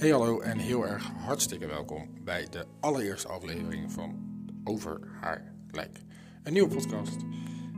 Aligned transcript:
Hey 0.00 0.10
hallo 0.10 0.40
en 0.40 0.58
heel 0.58 0.86
erg 0.86 1.04
hartstikke 1.04 1.66
welkom 1.66 2.24
bij 2.24 2.46
de 2.50 2.66
allereerste 2.80 3.28
aflevering 3.28 3.92
van 3.92 4.18
Over 4.64 5.00
haar 5.20 5.54
lijk. 5.70 5.98
Een 6.42 6.52
nieuwe 6.52 6.74
podcast 6.74 7.16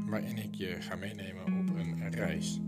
waarin 0.07 0.39
ik 0.39 0.55
je 0.55 0.77
ga 0.81 0.97
meenemen 0.97 1.45
op 1.45 1.77
een 1.77 2.11
reis. 2.11 2.61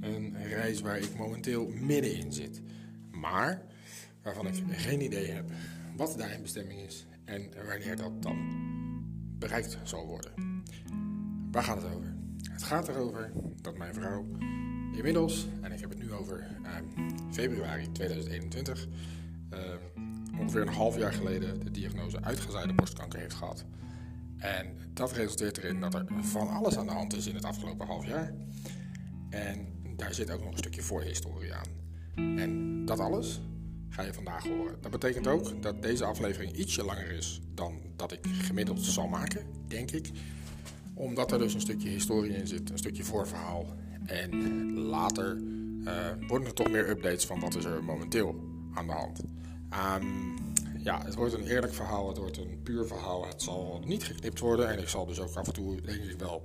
Een 0.00 0.36
reis 0.42 0.80
waar 0.80 0.98
ik 0.98 1.16
momenteel 1.16 1.68
middenin 1.68 2.32
zit. 2.32 2.62
Maar 3.10 3.62
waarvan 4.22 4.46
ik 4.46 4.54
geen 4.68 5.00
idee 5.00 5.30
heb 5.30 5.50
wat 5.96 6.14
de 6.16 6.22
eindbestemming 6.22 6.80
is 6.80 7.06
en 7.24 7.50
wanneer 7.66 7.96
dat 7.96 8.22
dan 8.22 8.38
bereikt 9.38 9.78
zal 9.82 10.06
worden. 10.06 10.62
Waar 11.50 11.62
gaat 11.62 11.82
het 11.82 11.94
over? 11.94 12.16
Het 12.52 12.62
gaat 12.62 12.88
erover 12.88 13.32
dat 13.60 13.76
mijn 13.76 13.94
vrouw 13.94 14.26
inmiddels, 14.92 15.48
en 15.60 15.72
ik 15.72 15.80
heb 15.80 15.90
het 15.90 15.98
nu 15.98 16.12
over 16.12 16.46
ehm, 16.62 16.84
februari 17.30 17.92
2021, 17.92 18.86
ehm, 19.50 19.78
ongeveer 20.40 20.60
een 20.60 20.68
half 20.68 20.96
jaar 20.96 21.12
geleden 21.12 21.64
de 21.64 21.70
diagnose 21.70 22.22
uitgezaaide 22.22 22.72
borstkanker 22.72 23.18
heeft 23.18 23.34
gehad. 23.34 23.64
En 24.36 24.76
dat 24.94 25.12
resulteert 25.12 25.58
erin 25.58 25.80
dat 25.80 25.94
er 25.94 26.06
van 26.20 26.48
alles 26.48 26.76
aan 26.76 26.86
de 26.86 26.92
hand 26.92 27.16
is 27.16 27.26
in 27.26 27.34
het 27.34 27.44
afgelopen 27.44 27.86
half 27.86 28.06
jaar. 28.06 28.34
En 29.30 29.66
daar 29.96 30.14
zit 30.14 30.30
ook 30.30 30.40
nog 30.40 30.52
een 30.52 30.58
stukje 30.58 30.82
voorhistorie 30.82 31.54
aan. 31.54 31.68
En 32.38 32.84
dat 32.84 32.98
alles 32.98 33.40
ga 33.88 34.02
je 34.02 34.14
vandaag 34.14 34.44
horen. 34.44 34.76
Dat 34.80 34.90
betekent 34.90 35.26
ook 35.26 35.62
dat 35.62 35.82
deze 35.82 36.04
aflevering 36.04 36.52
ietsje 36.52 36.84
langer 36.84 37.10
is 37.10 37.40
dan 37.54 37.80
dat 37.96 38.12
ik 38.12 38.26
gemiddeld 38.26 38.80
zal 38.80 39.08
maken, 39.08 39.46
denk 39.68 39.90
ik. 39.90 40.10
Omdat 40.94 41.32
er 41.32 41.38
dus 41.38 41.54
een 41.54 41.60
stukje 41.60 41.88
historie 41.88 42.32
in 42.32 42.46
zit, 42.46 42.70
een 42.70 42.78
stukje 42.78 43.04
voorverhaal. 43.04 43.66
En 44.06 44.72
later 44.72 45.40
worden 46.28 46.48
er 46.48 46.54
toch 46.54 46.70
meer 46.70 46.88
updates 46.88 47.26
van 47.26 47.40
wat 47.40 47.54
is 47.54 47.64
er 47.64 47.84
momenteel 47.84 48.34
aan 48.74 48.86
de 48.86 48.92
hand. 48.92 49.22
Um, 50.02 50.34
ja, 50.82 51.04
het 51.04 51.14
wordt 51.14 51.34
een 51.34 51.46
eerlijk 51.46 51.74
verhaal, 51.74 52.08
het 52.08 52.18
wordt 52.18 52.36
een 52.36 52.60
puur 52.62 52.86
verhaal. 52.86 53.26
Het 53.26 53.42
zal 53.42 53.82
niet 53.84 54.04
geknipt 54.04 54.38
worden 54.38 54.68
en 54.68 54.78
ik 54.78 54.88
zal 54.88 55.06
dus 55.06 55.20
ook 55.20 55.34
af 55.34 55.46
en 55.46 55.52
toe 55.52 55.80
denk 55.80 56.02
ik 56.02 56.18
wel 56.18 56.42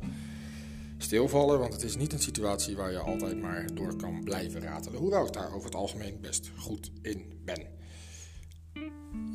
stilvallen. 0.97 1.59
Want 1.59 1.73
het 1.73 1.83
is 1.83 1.95
niet 1.95 2.14
een 2.14 2.19
situatie 2.19 2.75
waar 2.75 2.92
je 2.92 3.00
altijd 3.00 3.42
maar 3.42 3.66
door 3.73 3.95
kan 3.95 4.23
blijven 4.23 4.61
ratelen. 4.61 5.00
Hoewel 5.00 5.25
ik 5.25 5.33
daar 5.33 5.53
over 5.53 5.66
het 5.66 5.75
algemeen 5.75 6.17
best 6.22 6.52
goed 6.58 6.92
in 7.02 7.42
ben. 7.45 7.67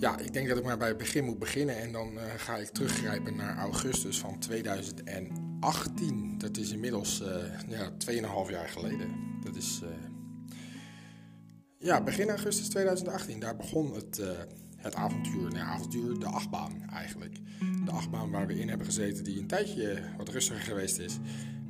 Ja, 0.00 0.18
ik 0.18 0.32
denk 0.32 0.48
dat 0.48 0.58
ik 0.58 0.64
maar 0.64 0.78
bij 0.78 0.88
het 0.88 0.96
begin 0.96 1.24
moet 1.24 1.38
beginnen 1.38 1.76
en 1.76 1.92
dan 1.92 2.14
uh, 2.14 2.22
ga 2.36 2.56
ik 2.56 2.68
teruggrijpen 2.68 3.36
naar 3.36 3.56
augustus 3.56 4.18
van 4.18 4.38
2018. 4.38 6.38
Dat 6.38 6.56
is 6.56 6.70
inmiddels 6.70 7.22
uh, 7.22 7.28
ja, 7.68 7.90
2,5 7.90 7.96
jaar 8.50 8.68
geleden. 8.68 9.08
Dat 9.44 9.56
is 9.56 9.80
uh, 9.84 9.88
ja, 11.78 12.02
begin 12.02 12.28
augustus 12.28 12.68
2018. 12.68 13.40
Daar 13.40 13.56
begon 13.56 13.94
het, 13.94 14.22
het 14.76 14.94
avontuur. 14.94 15.50
Nee, 15.50 15.62
avontuur, 15.62 16.18
de 16.18 16.26
achtbaan 16.26 16.82
eigenlijk. 16.92 17.36
De 17.84 17.90
achtbaan 17.90 18.30
waar 18.30 18.46
we 18.46 18.58
in 18.58 18.68
hebben 18.68 18.86
gezeten, 18.86 19.24
die 19.24 19.38
een 19.38 19.46
tijdje 19.46 20.02
wat 20.16 20.28
rustiger 20.28 20.62
geweest 20.62 20.98
is. 20.98 21.18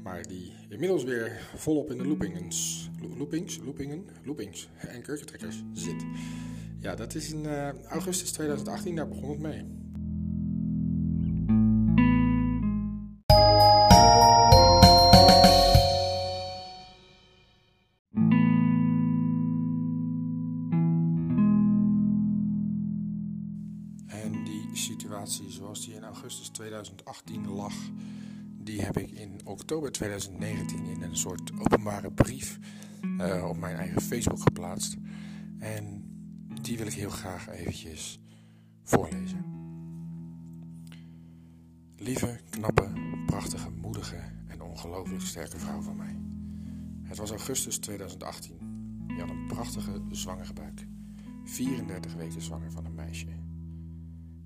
Maar 0.03 0.23
die 0.23 0.53
inmiddels 0.69 1.05
weer 1.05 1.51
volop 1.55 1.91
in 1.91 1.99
de 1.99 2.07
loopingens, 2.07 2.91
loopings, 3.19 3.59
loopingen, 3.65 4.07
loopings 4.25 4.69
en 4.77 5.03
kurkentrekkers 5.03 5.63
zit. 5.73 6.05
Ja, 6.81 6.95
dat 6.95 7.15
is 7.15 7.33
in 7.33 7.45
uh, 7.45 7.69
augustus 7.89 8.33
2018, 8.33 8.97
daar 8.97 9.09
begon 9.09 9.31
het 9.31 9.39
mee. 9.39 9.65
En 24.07 24.45
die 24.45 24.69
situatie 24.73 25.51
zoals 25.51 25.85
die 25.85 25.95
in 25.95 26.05
augustus 26.05 26.49
2018 26.49 27.49
lag, 27.49 27.75
die 28.59 28.83
heb 28.83 28.99
ik 28.99 29.11
in 29.11 29.41
oktober 29.45 29.93
2019 29.93 30.85
in 30.85 31.03
een 31.03 31.17
soort 31.17 31.53
openbare 31.59 32.13
brief 32.13 32.59
uh, 33.03 33.49
op 33.49 33.57
mijn 33.57 33.77
eigen 33.77 34.01
Facebook 34.01 34.43
geplaatst. 34.43 34.97
En 35.59 36.00
die 36.63 36.79
wil 36.79 36.87
ik 36.87 36.93
heel 36.93 37.11
graag 37.11 37.49
eventjes 37.49 38.21
voorlezen. 38.83 39.45
Lieve, 41.97 42.41
knappe, 42.51 42.93
prachtige, 43.27 43.71
moedige 43.71 44.21
en 44.47 44.63
ongelooflijk 44.63 45.23
sterke 45.23 45.59
vrouw 45.59 45.81
van 45.81 45.97
mij. 45.97 46.17
Het 47.03 47.19
was 47.19 47.31
augustus 47.31 47.79
2018. 47.79 48.57
Je 49.07 49.21
had 49.21 49.31
een 49.31 49.47
prachtige 49.47 50.03
zwangere 50.11 50.53
buik. 50.53 50.87
34 51.45 52.15
weken 52.15 52.43
zwanger 52.43 52.71
van 52.71 52.85
een 52.85 52.95
meisje. 52.95 53.27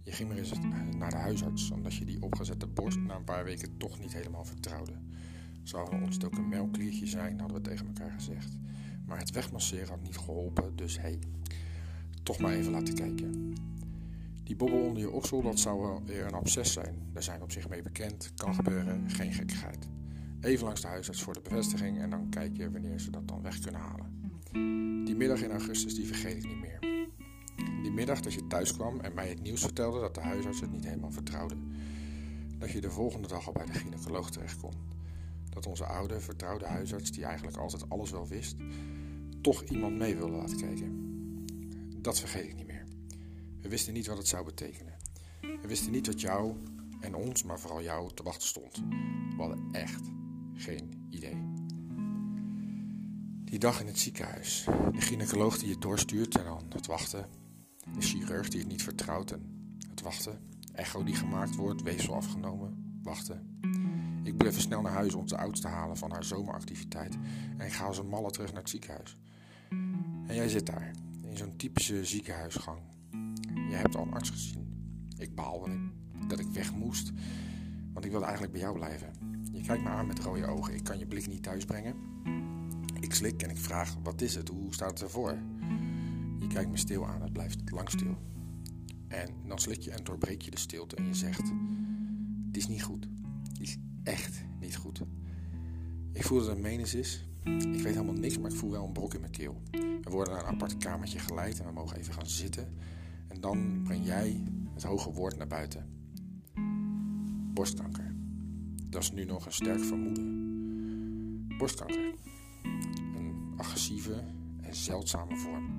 Je 0.02 0.12
ging 0.12 0.28
maar 0.28 0.38
eens 0.38 0.52
naar 0.96 1.10
de 1.10 1.16
huisarts 1.16 1.70
omdat 1.70 1.94
je 1.94 2.04
die 2.04 2.22
opgezette 2.22 2.66
borst 2.66 2.98
na 2.98 3.16
een 3.16 3.24
paar 3.24 3.44
weken 3.44 3.76
toch 3.76 3.98
niet 3.98 4.12
helemaal 4.12 4.44
vertrouwde. 4.44 4.92
Zou 5.62 5.94
een 5.94 6.02
ontstoken 6.02 6.48
melkkliertje 6.48 7.06
zijn, 7.06 7.40
hadden 7.40 7.62
we 7.62 7.68
tegen 7.68 7.86
elkaar 7.86 8.10
gezegd. 8.10 8.56
Maar 9.06 9.18
het 9.18 9.30
wegmasseren 9.30 9.88
had 9.88 10.02
niet 10.02 10.16
geholpen, 10.16 10.76
dus 10.76 10.98
hey, 10.98 11.18
toch 12.24 12.38
maar 12.38 12.52
even 12.52 12.72
laten 12.72 12.94
kijken. 12.94 13.54
Die 14.44 14.56
bobbel 14.56 14.80
onder 14.80 15.02
je 15.02 15.10
oksel, 15.10 15.42
dat 15.42 15.58
zou 15.58 15.80
wel 15.80 16.02
weer 16.04 16.26
een 16.26 16.32
absces 16.32 16.72
zijn. 16.72 17.10
Daar 17.12 17.22
zijn 17.22 17.38
we 17.38 17.44
op 17.44 17.52
zich 17.52 17.68
mee 17.68 17.82
bekend, 17.82 18.32
kan 18.36 18.54
gebeuren, 18.54 19.10
geen 19.10 19.32
gekkigheid. 19.32 19.88
Even 20.40 20.64
langs 20.64 20.80
de 20.80 20.86
huisarts 20.86 21.22
voor 21.22 21.34
de 21.34 21.40
bevestiging 21.40 21.98
en 21.98 22.10
dan 22.10 22.28
kijk 22.28 22.56
je 22.56 22.70
wanneer 22.70 23.00
ze 23.00 23.10
dat 23.10 23.28
dan 23.28 23.42
weg 23.42 23.58
kunnen 23.58 23.80
halen. 23.80 24.12
Die 25.04 25.16
middag 25.16 25.42
in 25.42 25.50
augustus, 25.50 25.94
die 25.94 26.06
vergeet 26.06 26.36
ik 26.36 26.48
niet 26.48 26.60
meer. 26.60 26.78
Die 27.82 27.92
middag 27.92 28.20
dat 28.20 28.32
je 28.32 28.46
thuis 28.46 28.72
kwam 28.72 29.00
en 29.00 29.14
mij 29.14 29.28
het 29.28 29.42
nieuws 29.42 29.60
vertelde 29.60 30.00
dat 30.00 30.14
de 30.14 30.20
huisarts 30.20 30.60
het 30.60 30.72
niet 30.72 30.84
helemaal 30.84 31.12
vertrouwde. 31.12 31.56
Dat 32.58 32.70
je 32.70 32.80
de 32.80 32.90
volgende 32.90 33.28
dag 33.28 33.46
al 33.46 33.52
bij 33.52 33.66
de 33.66 33.72
gynaecoloog 33.72 34.30
terecht 34.30 34.60
kon. 34.60 34.72
Dat 35.50 35.66
onze 35.66 35.84
oude, 35.84 36.20
vertrouwde 36.20 36.66
huisarts, 36.66 37.10
die 37.10 37.24
eigenlijk 37.24 37.56
altijd 37.56 37.88
alles 37.88 38.10
wel 38.10 38.28
wist, 38.28 38.56
toch 39.40 39.62
iemand 39.62 39.96
mee 39.96 40.16
wilde 40.16 40.36
laten 40.36 40.56
kijken. 40.56 41.13
Dat 42.04 42.20
vergeet 42.20 42.44
ik 42.44 42.54
niet 42.54 42.66
meer. 42.66 42.84
We 43.60 43.68
wisten 43.68 43.92
niet 43.92 44.06
wat 44.06 44.16
het 44.16 44.28
zou 44.28 44.44
betekenen. 44.44 44.94
We 45.40 45.66
wisten 45.66 45.92
niet 45.92 46.06
wat 46.06 46.20
jou 46.20 46.56
en 47.00 47.14
ons, 47.14 47.42
maar 47.42 47.60
vooral 47.60 47.82
jou, 47.82 48.14
te 48.14 48.22
wachten 48.22 48.48
stond. 48.48 48.82
We 49.36 49.36
hadden 49.36 49.68
echt 49.72 50.02
geen 50.54 51.06
idee. 51.10 51.36
Die 53.44 53.58
dag 53.58 53.80
in 53.80 53.86
het 53.86 53.98
ziekenhuis. 53.98 54.64
De 54.92 55.00
gynaecoloog 55.00 55.58
die 55.58 55.68
je 55.68 55.78
doorstuurt 55.78 56.38
en 56.38 56.44
dan 56.44 56.64
het 56.68 56.86
wachten. 56.86 57.28
De 57.94 58.00
chirurg 58.00 58.48
die 58.48 58.60
het 58.60 58.68
niet 58.68 58.82
vertrouwt 58.82 59.30
en 59.30 59.76
het 59.90 60.00
wachten. 60.00 60.38
Echo 60.74 61.02
die 61.02 61.14
gemaakt 61.14 61.56
wordt, 61.56 61.82
weefsel 61.82 62.14
afgenomen, 62.14 63.00
wachten. 63.02 63.58
Ik 64.22 64.42
even 64.42 64.60
snel 64.60 64.80
naar 64.80 64.92
huis 64.92 65.14
om 65.14 65.26
de 65.26 65.36
oudste 65.36 65.66
te 65.66 65.72
halen 65.72 65.96
van 65.96 66.10
haar 66.10 66.24
zomeractiviteit. 66.24 67.14
En 67.56 67.66
ik 67.66 67.72
ga 67.72 67.84
als 67.84 67.98
een 67.98 68.08
malle 68.08 68.30
terug 68.30 68.52
naar 68.52 68.60
het 68.60 68.70
ziekenhuis. 68.70 69.16
En 70.26 70.34
jij 70.34 70.48
zit 70.48 70.66
daar, 70.66 70.94
in 71.34 71.40
zo'n 71.40 71.56
typische 71.56 72.04
ziekenhuisgang. 72.04 72.78
Je 73.68 73.74
hebt 73.74 73.96
al 73.96 74.02
een 74.02 74.12
arts 74.12 74.30
gezien. 74.30 74.66
Ik 75.18 75.34
baal 75.34 75.68
dat 76.28 76.38
ik 76.38 76.46
weg 76.46 76.74
moest, 76.74 77.12
want 77.92 78.04
ik 78.04 78.10
wilde 78.10 78.24
eigenlijk 78.24 78.52
bij 78.52 78.62
jou 78.62 78.74
blijven. 78.74 79.12
Je 79.52 79.62
kijkt 79.62 79.82
me 79.82 79.88
aan 79.88 80.06
met 80.06 80.18
rode 80.18 80.46
ogen. 80.46 80.74
Ik 80.74 80.84
kan 80.84 80.98
je 80.98 81.06
blik 81.06 81.26
niet 81.26 81.42
thuisbrengen. 81.42 81.94
Ik 83.00 83.14
slik 83.14 83.42
en 83.42 83.50
ik 83.50 83.58
vraag: 83.58 83.96
wat 84.02 84.20
is 84.20 84.34
het? 84.34 84.48
Hoe 84.48 84.74
staat 84.74 84.90
het 84.90 85.02
ervoor? 85.02 85.38
Je 86.38 86.46
kijkt 86.46 86.70
me 86.70 86.76
stil 86.76 87.06
aan. 87.06 87.22
Het 87.22 87.32
blijft 87.32 87.70
lang 87.70 87.90
stil. 87.90 88.16
En 89.08 89.28
dan 89.46 89.58
slik 89.58 89.80
je 89.80 89.90
en 89.90 90.04
doorbreek 90.04 90.42
je 90.42 90.50
de 90.50 90.58
stilte 90.58 90.96
en 90.96 91.06
je 91.06 91.14
zegt: 91.14 91.52
Het 92.46 92.56
is 92.56 92.66
niet 92.66 92.82
goed. 92.82 93.08
Het 93.48 93.60
is 93.60 93.78
echt 94.02 94.44
niet 94.60 94.76
goed. 94.76 95.00
Ik 96.12 96.22
voel 96.22 96.38
dat 96.38 96.48
het 96.48 96.60
menens 96.60 96.94
is. 96.94 97.26
Ik 97.44 97.82
weet 97.82 97.94
helemaal 97.94 98.14
niks, 98.14 98.38
maar 98.38 98.50
ik 98.50 98.56
voel 98.56 98.70
wel 98.70 98.84
een 98.84 98.92
brok 98.92 99.14
in 99.14 99.20
mijn 99.20 99.32
keel. 99.32 99.60
We 100.02 100.10
worden 100.10 100.34
naar 100.34 100.42
een 100.42 100.54
apart 100.54 100.76
kamertje 100.76 101.18
geleid 101.18 101.60
en 101.60 101.66
we 101.66 101.72
mogen 101.72 101.98
even 101.98 102.14
gaan 102.14 102.26
zitten. 102.26 102.68
En 103.28 103.40
dan 103.40 103.80
breng 103.84 104.06
jij 104.06 104.42
het 104.74 104.82
hoge 104.82 105.12
woord 105.12 105.36
naar 105.36 105.46
buiten. 105.46 105.86
Borstkanker. 107.52 108.14
Dat 108.88 109.02
is 109.02 109.12
nu 109.12 109.24
nog 109.24 109.46
een 109.46 109.52
sterk 109.52 109.84
vermoeden. 109.84 111.56
Borstkanker. 111.58 112.14
Een 113.16 113.52
agressieve 113.56 114.24
en 114.62 114.74
zeldzame 114.74 115.36
vorm. 115.36 115.72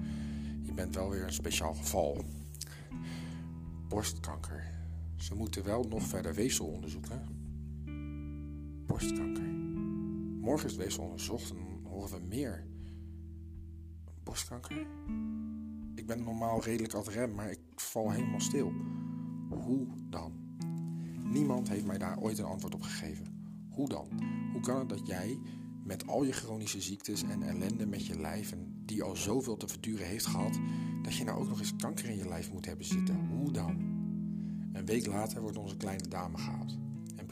Je 0.62 0.74
bent 0.74 0.96
wel 0.96 1.10
weer 1.10 1.24
een 1.24 1.34
speciaal 1.34 1.74
geval. 1.74 2.24
Borstkanker. 3.88 4.64
Ze 5.16 5.36
moeten 5.36 5.64
wel 5.64 5.84
nog 5.84 6.04
verder 6.04 6.34
weefsel 6.34 6.66
onderzoeken. 6.66 7.22
Borstkanker. 8.86 9.55
Morgen 10.46 10.66
is 10.66 10.72
het 10.72 10.82
weefsel 10.82 11.04
onderzocht 11.04 11.50
en 11.50 11.88
horen 11.90 12.20
we 12.20 12.26
meer. 12.26 12.66
Borstkanker? 14.24 14.88
Ik 15.96 16.06
ben 16.06 16.24
normaal 16.24 16.64
redelijk 16.64 16.94
ad 16.94 17.08
rem, 17.08 17.36
maar 17.36 17.52
ik 17.52 17.60
val 17.76 18.12
helemaal 18.12 18.40
stil. 18.40 18.72
Hoe 19.50 19.88
dan? 20.10 20.34
Niemand 21.24 21.70
heeft 21.70 21.86
mij 21.86 21.98
daar 21.98 22.20
ooit 22.20 22.38
een 22.38 22.46
antwoord 22.46 22.74
op 22.74 22.82
gegeven. 22.82 23.26
Hoe 23.70 23.90
dan? 23.90 24.08
Hoe 24.52 24.62
kan 24.62 24.80
het 24.80 24.90
dat 24.90 25.08
jij 25.08 25.40
met 25.84 26.08
al 26.08 26.24
je 26.24 26.32
chronische 26.32 26.82
ziektes 26.82 27.24
en 27.24 27.44
ellende 27.44 27.86
met 27.86 28.06
je 28.06 28.20
lijf 28.20 28.52
en 28.52 28.82
die 28.86 29.04
al 29.04 29.16
zoveel 29.16 29.58
te 29.58 29.68
verduren 29.68 30.08
heeft 30.08 30.26
gehad, 30.26 30.60
dat 31.02 31.16
je 31.16 31.24
nou 31.24 31.40
ook 31.40 31.48
nog 31.48 31.60
eens 31.60 31.76
kanker 31.76 32.10
in 32.10 32.18
je 32.18 32.28
lijf 32.28 32.54
moet 32.54 32.66
hebben 32.66 32.86
zitten? 32.86 33.28
Hoe 33.28 33.52
dan? 33.52 33.76
Een 34.74 34.86
week 34.86 35.06
later 35.06 35.42
wordt 35.42 35.58
onze 35.58 35.78
kleine 35.78 36.08
dame 36.08 36.38
gehaald. 36.38 36.85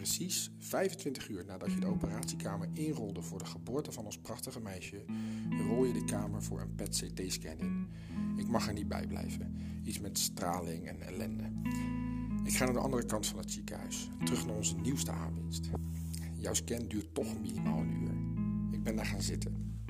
Precies 0.04 0.52
25 0.60 1.30
uur 1.30 1.46
nadat 1.46 1.72
je 1.72 1.80
de 1.80 1.86
operatiekamer 1.86 2.68
inrolde 2.74 3.22
voor 3.22 3.40
de 3.40 3.46
geboorte 3.46 3.92
van 3.92 4.06
ons 4.06 4.18
prachtige 4.18 4.60
meisje, 4.60 5.06
rol 5.68 5.86
je 5.86 5.94
de 5.94 6.04
kamer 6.04 6.44
voor 6.44 6.62
een 6.62 6.76
PET-CT-scan 6.76 7.58
in. 7.58 7.88
Ik 8.36 8.48
mag 8.48 8.68
er 8.68 8.74
niet 8.74 8.88
bij 8.88 9.08
blijven. 9.08 9.56
Iets 9.84 10.00
met 10.00 10.20
straling 10.20 10.88
en 10.88 11.02
ellende. 11.02 11.52
Ik 12.44 12.54
ga 12.54 12.66
naar 12.66 12.74
de 12.74 12.80
andere 12.80 13.06
kant 13.06 13.28
van 13.28 13.38
het 13.38 13.52
ziekenhuis, 13.52 14.10
terug 14.24 14.46
naar 14.46 14.56
onze 14.56 14.76
nieuwste 14.76 15.12
aanwinst. 15.12 15.70
Jouw 16.38 16.54
scan 16.54 16.88
duurt 16.88 17.14
toch 17.14 17.42
minimaal 17.42 17.80
een 17.80 17.94
uur. 18.02 18.74
Ik 18.74 18.84
ben 18.84 18.96
daar 18.96 19.06
gaan 19.06 19.22
zitten. 19.22 19.82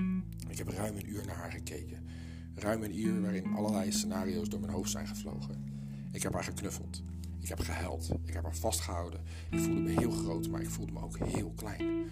Ik 0.48 0.58
heb 0.58 0.68
ruim 0.68 0.96
een 0.96 1.10
uur 1.10 1.26
naar 1.26 1.36
haar 1.36 1.52
gekeken. 1.52 2.06
Ruim 2.54 2.82
een 2.82 2.98
uur 2.98 3.20
waarin 3.20 3.54
allerlei 3.54 3.92
scenario's 3.92 4.48
door 4.48 4.60
mijn 4.60 4.72
hoofd 4.72 4.90
zijn 4.90 5.06
gevlogen. 5.06 5.64
Ik 6.12 6.22
heb 6.22 6.32
haar 6.32 6.44
geknuffeld. 6.44 7.02
Ik 7.44 7.50
heb 7.50 7.60
gehuild. 7.60 8.10
Ik 8.24 8.32
heb 8.32 8.42
haar 8.42 8.56
vastgehouden. 8.56 9.20
Ik 9.50 9.58
voelde 9.58 9.80
me 9.80 9.90
heel 9.90 10.10
groot, 10.10 10.48
maar 10.48 10.60
ik 10.60 10.70
voelde 10.70 10.92
me 10.92 11.00
ook 11.00 11.18
heel 11.18 11.52
klein. 11.56 12.10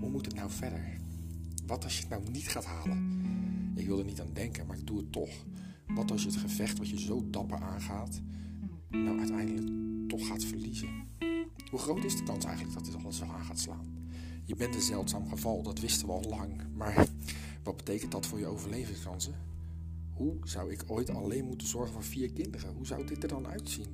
Hoe 0.00 0.10
moet 0.10 0.24
het 0.24 0.34
nou 0.34 0.50
verder? 0.50 0.98
Wat 1.66 1.84
als 1.84 1.96
je 1.96 2.00
het 2.00 2.10
nou 2.10 2.30
niet 2.30 2.48
gaat 2.48 2.64
halen? 2.64 3.22
Ik 3.74 3.86
wil 3.86 3.98
er 3.98 4.04
niet 4.04 4.20
aan 4.20 4.32
denken, 4.32 4.66
maar 4.66 4.76
ik 4.76 4.86
doe 4.86 4.96
het 4.96 5.12
toch. 5.12 5.30
Wat 5.86 6.10
als 6.10 6.22
je 6.22 6.28
het 6.28 6.36
gevecht 6.36 6.78
wat 6.78 6.88
je 6.88 7.00
zo 7.00 7.30
dapper 7.30 7.58
aangaat, 7.58 8.20
nou 8.88 9.18
uiteindelijk 9.18 9.68
toch 10.08 10.26
gaat 10.26 10.44
verliezen? 10.44 10.88
Hoe 11.70 11.80
groot 11.80 12.04
is 12.04 12.16
de 12.16 12.22
kans 12.22 12.44
eigenlijk 12.44 12.74
dat 12.74 12.84
dit 12.84 12.94
alles 12.94 13.16
zo 13.16 13.24
aan 13.24 13.44
gaat 13.44 13.58
slaan? 13.58 14.08
Je 14.44 14.56
bent 14.56 14.74
een 14.74 14.80
zeldzaam 14.80 15.28
geval, 15.28 15.62
dat 15.62 15.80
wisten 15.80 16.06
we 16.06 16.12
al 16.12 16.24
lang. 16.28 16.62
Maar 16.74 17.06
wat 17.62 17.76
betekent 17.76 18.12
dat 18.12 18.26
voor 18.26 18.38
je 18.38 18.46
overlevingskansen? 18.46 19.34
Hoe 20.20 20.36
zou 20.42 20.72
ik 20.72 20.82
ooit 20.86 21.10
alleen 21.10 21.44
moeten 21.44 21.66
zorgen 21.66 21.92
voor 21.92 22.04
vier 22.04 22.32
kinderen? 22.32 22.74
Hoe 22.74 22.86
zou 22.86 23.06
dit 23.06 23.22
er 23.22 23.28
dan 23.28 23.46
uitzien? 23.46 23.86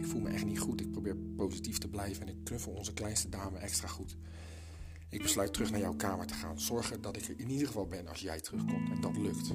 Ik 0.00 0.06
voel 0.06 0.20
me 0.20 0.28
echt 0.28 0.44
niet 0.44 0.58
goed. 0.58 0.80
Ik 0.80 0.90
probeer 0.90 1.16
positief 1.16 1.78
te 1.78 1.88
blijven 1.88 2.22
en 2.22 2.28
ik 2.28 2.44
knuffel 2.44 2.72
onze 2.72 2.92
kleinste 2.92 3.28
dame 3.28 3.58
extra 3.58 3.88
goed. 3.88 4.16
Ik 5.08 5.22
besluit 5.22 5.52
terug 5.52 5.70
naar 5.70 5.80
jouw 5.80 5.94
kamer 5.94 6.26
te 6.26 6.34
gaan. 6.34 6.60
Zorgen 6.60 7.00
dat 7.00 7.16
ik 7.16 7.22
er 7.22 7.40
in 7.40 7.50
ieder 7.50 7.66
geval 7.66 7.86
ben 7.86 8.06
als 8.06 8.20
jij 8.20 8.40
terugkomt. 8.40 8.90
En 8.90 9.00
dat 9.00 9.16
lukt. 9.16 9.50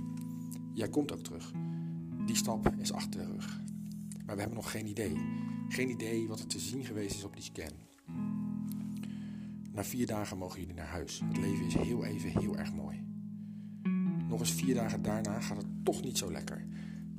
Jij 0.73 0.89
komt 0.89 1.11
ook 1.11 1.23
terug. 1.23 1.51
Die 2.25 2.35
stap 2.35 2.75
is 2.77 2.93
achter 2.93 3.19
de 3.19 3.31
rug. 3.31 3.61
Maar 4.25 4.35
we 4.35 4.41
hebben 4.41 4.59
nog 4.59 4.71
geen 4.71 4.87
idee. 4.87 5.15
Geen 5.67 5.89
idee 5.89 6.27
wat 6.27 6.39
er 6.39 6.47
te 6.47 6.59
zien 6.59 6.85
geweest 6.85 7.15
is 7.15 7.23
op 7.23 7.33
die 7.33 7.43
scan. 7.43 7.73
Na 9.71 9.83
vier 9.83 10.07
dagen 10.07 10.37
mogen 10.37 10.59
jullie 10.59 10.75
naar 10.75 10.87
huis. 10.87 11.21
Het 11.25 11.37
leven 11.37 11.65
is 11.65 11.75
heel 11.75 12.05
even 12.05 12.39
heel 12.39 12.57
erg 12.57 12.73
mooi. 12.73 13.12
Nog 14.33 14.41
eens 14.41 14.53
vier 14.53 14.75
dagen 14.75 15.01
daarna 15.01 15.39
gaat 15.39 15.57
het 15.57 15.65
toch 15.83 16.01
niet 16.03 16.17
zo 16.17 16.31
lekker. 16.31 16.65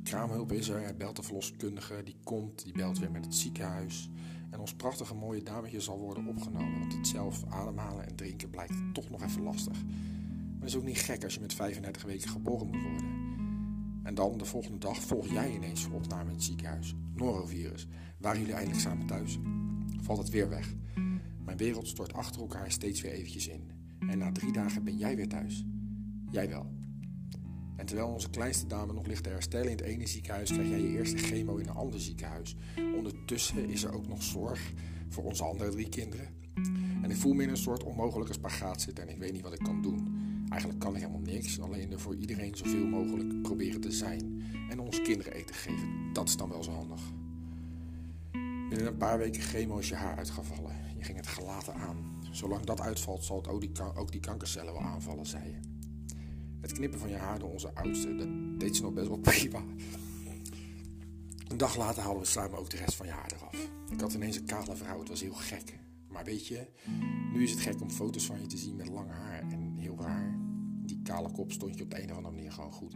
Kraamhulp 0.03 0.51
is 0.51 0.69
er, 0.69 0.81
hij 0.81 0.95
belt 0.95 1.15
de 1.15 1.23
verloskundige, 1.23 2.01
die 2.03 2.15
komt, 2.23 2.63
die 2.63 2.73
belt 2.73 2.99
weer 2.99 3.11
met 3.11 3.25
het 3.25 3.35
ziekenhuis. 3.35 4.09
En 4.49 4.59
ons 4.59 4.73
prachtige 4.73 5.13
mooie 5.13 5.43
dametje 5.43 5.79
zal 5.79 5.99
worden 5.99 6.27
opgenomen, 6.27 6.79
want 6.79 6.93
het 6.93 7.07
zelf 7.07 7.43
ademhalen 7.49 8.07
en 8.07 8.15
drinken 8.15 8.49
blijkt 8.49 8.73
toch 8.93 9.09
nog 9.09 9.23
even 9.23 9.43
lastig. 9.43 9.83
Maar 9.83 10.59
het 10.59 10.69
is 10.69 10.75
ook 10.75 10.83
niet 10.83 10.97
gek 10.97 11.23
als 11.23 11.33
je 11.33 11.39
met 11.39 11.53
35 11.53 12.03
weken 12.03 12.29
geboren 12.29 12.67
moet 12.67 12.81
worden. 12.81 13.05
En 14.03 14.15
dan 14.15 14.37
de 14.37 14.45
volgende 14.45 14.77
dag 14.77 15.03
volg 15.03 15.27
jij 15.27 15.53
ineens 15.53 15.83
voor 15.83 15.95
opname 15.95 16.29
in 16.29 16.35
het 16.35 16.43
ziekenhuis. 16.43 16.95
Norovirus. 17.13 17.87
Waren 18.17 18.39
jullie 18.39 18.55
eindelijk 18.55 18.81
samen 18.81 19.05
thuis? 19.05 19.39
Valt 20.01 20.19
het 20.19 20.29
weer 20.29 20.49
weg. 20.49 20.73
Mijn 21.45 21.57
wereld 21.57 21.87
stort 21.87 22.13
achter 22.13 22.41
elkaar 22.41 22.71
steeds 22.71 23.01
weer 23.01 23.11
eventjes 23.11 23.47
in. 23.47 23.71
En 24.09 24.17
na 24.17 24.31
drie 24.31 24.51
dagen 24.51 24.83
ben 24.83 24.97
jij 24.97 25.15
weer 25.15 25.27
thuis. 25.27 25.65
Jij 26.31 26.49
wel. 26.49 26.83
En 27.75 27.85
terwijl 27.85 28.07
onze 28.07 28.29
kleinste 28.29 28.67
dame 28.67 28.93
nog 28.93 29.05
ligt 29.05 29.23
te 29.23 29.29
herstellen 29.29 29.71
in 29.71 29.77
het 29.77 29.85
ene 29.85 30.07
ziekenhuis, 30.07 30.51
krijg 30.51 30.69
jij 30.69 30.81
je 30.81 30.97
eerste 30.97 31.17
chemo 31.17 31.55
in 31.55 31.67
een 31.67 31.75
ander 31.75 31.99
ziekenhuis. 31.99 32.55
Ondertussen 32.95 33.69
is 33.69 33.83
er 33.83 33.93
ook 33.93 34.07
nog 34.07 34.23
zorg 34.23 34.73
voor 35.09 35.23
onze 35.23 35.43
andere 35.43 35.69
drie 35.69 35.89
kinderen. 35.89 36.27
En 37.01 37.09
ik 37.11 37.17
voel 37.17 37.33
me 37.33 37.43
in 37.43 37.49
een 37.49 37.57
soort 37.57 37.83
onmogelijke 37.83 38.33
spagaat 38.33 38.81
zitten 38.81 39.03
en 39.07 39.13
ik 39.13 39.19
weet 39.19 39.31
niet 39.31 39.41
wat 39.41 39.53
ik 39.53 39.59
kan 39.59 39.81
doen. 39.81 40.23
Eigenlijk 40.49 40.79
kan 40.79 40.95
ik 40.95 41.01
helemaal 41.01 41.21
niks, 41.21 41.61
alleen 41.61 41.91
er 41.91 41.99
voor 41.99 42.15
iedereen 42.15 42.55
zoveel 42.55 42.85
mogelijk 42.85 43.41
proberen 43.41 43.81
te 43.81 43.91
zijn. 43.91 44.43
En 44.69 44.79
onze 44.79 45.01
kinderen 45.01 45.33
eten 45.33 45.55
geven. 45.55 46.13
Dat 46.13 46.27
is 46.27 46.37
dan 46.37 46.49
wel 46.49 46.63
zo 46.63 46.71
handig. 46.71 47.01
Binnen 48.69 48.87
een 48.87 48.97
paar 48.97 49.17
weken 49.17 49.41
chemo 49.41 49.77
is 49.77 49.89
je 49.89 49.95
haar 49.95 50.17
uitgevallen. 50.17 50.75
Je 50.97 51.03
ging 51.03 51.17
het 51.17 51.27
gelaten 51.27 51.73
aan. 51.73 52.19
Zolang 52.31 52.65
dat 52.65 52.81
uitvalt, 52.81 53.23
zal 53.23 53.37
het 53.37 53.47
ook 53.47 53.61
die, 53.61 53.71
ook 53.95 54.11
die 54.11 54.21
kankercellen 54.21 54.73
wel 54.73 54.81
aanvallen, 54.81 55.25
zei 55.25 55.43
je. 55.43 55.74
Het 56.65 56.73
knippen 56.73 56.99
van 56.99 57.09
je 57.09 57.15
haar 57.15 57.39
door 57.39 57.51
onze 57.51 57.75
oudste, 57.75 58.15
dat 58.15 58.59
deed 58.59 58.75
ze 58.75 58.81
nog 58.81 58.93
best 58.93 59.07
wel 59.07 59.17
prima. 59.31 59.63
Een 61.47 61.57
dag 61.57 61.77
later 61.77 62.03
haalden 62.03 62.21
we 62.21 62.27
samen 62.27 62.59
ook 62.59 62.69
de 62.69 62.77
rest 62.77 62.95
van 62.95 63.05
je 63.05 63.11
haar 63.11 63.31
eraf. 63.35 63.69
Ik 63.89 63.99
had 63.99 64.13
ineens 64.13 64.37
een 64.37 64.45
kale 64.45 64.75
vrouw, 64.75 64.99
het 64.99 65.09
was 65.09 65.21
heel 65.21 65.33
gek. 65.33 65.79
Maar 66.07 66.23
weet 66.23 66.47
je, 66.47 66.67
nu 67.33 67.43
is 67.43 67.51
het 67.51 67.59
gek 67.59 67.81
om 67.81 67.89
foto's 67.89 68.25
van 68.25 68.41
je 68.41 68.47
te 68.47 68.57
zien 68.57 68.75
met 68.75 68.87
lang 68.87 69.09
haar 69.09 69.51
en 69.51 69.75
heel 69.77 69.97
raar. 69.99 70.39
Die 70.85 71.01
kale 71.01 71.31
kop 71.31 71.51
stond 71.51 71.77
je 71.77 71.83
op 71.83 71.89
de 71.91 72.01
een 72.01 72.11
of 72.11 72.17
andere 72.17 72.35
manier 72.35 72.51
gewoon 72.51 72.71
goed. 72.71 72.95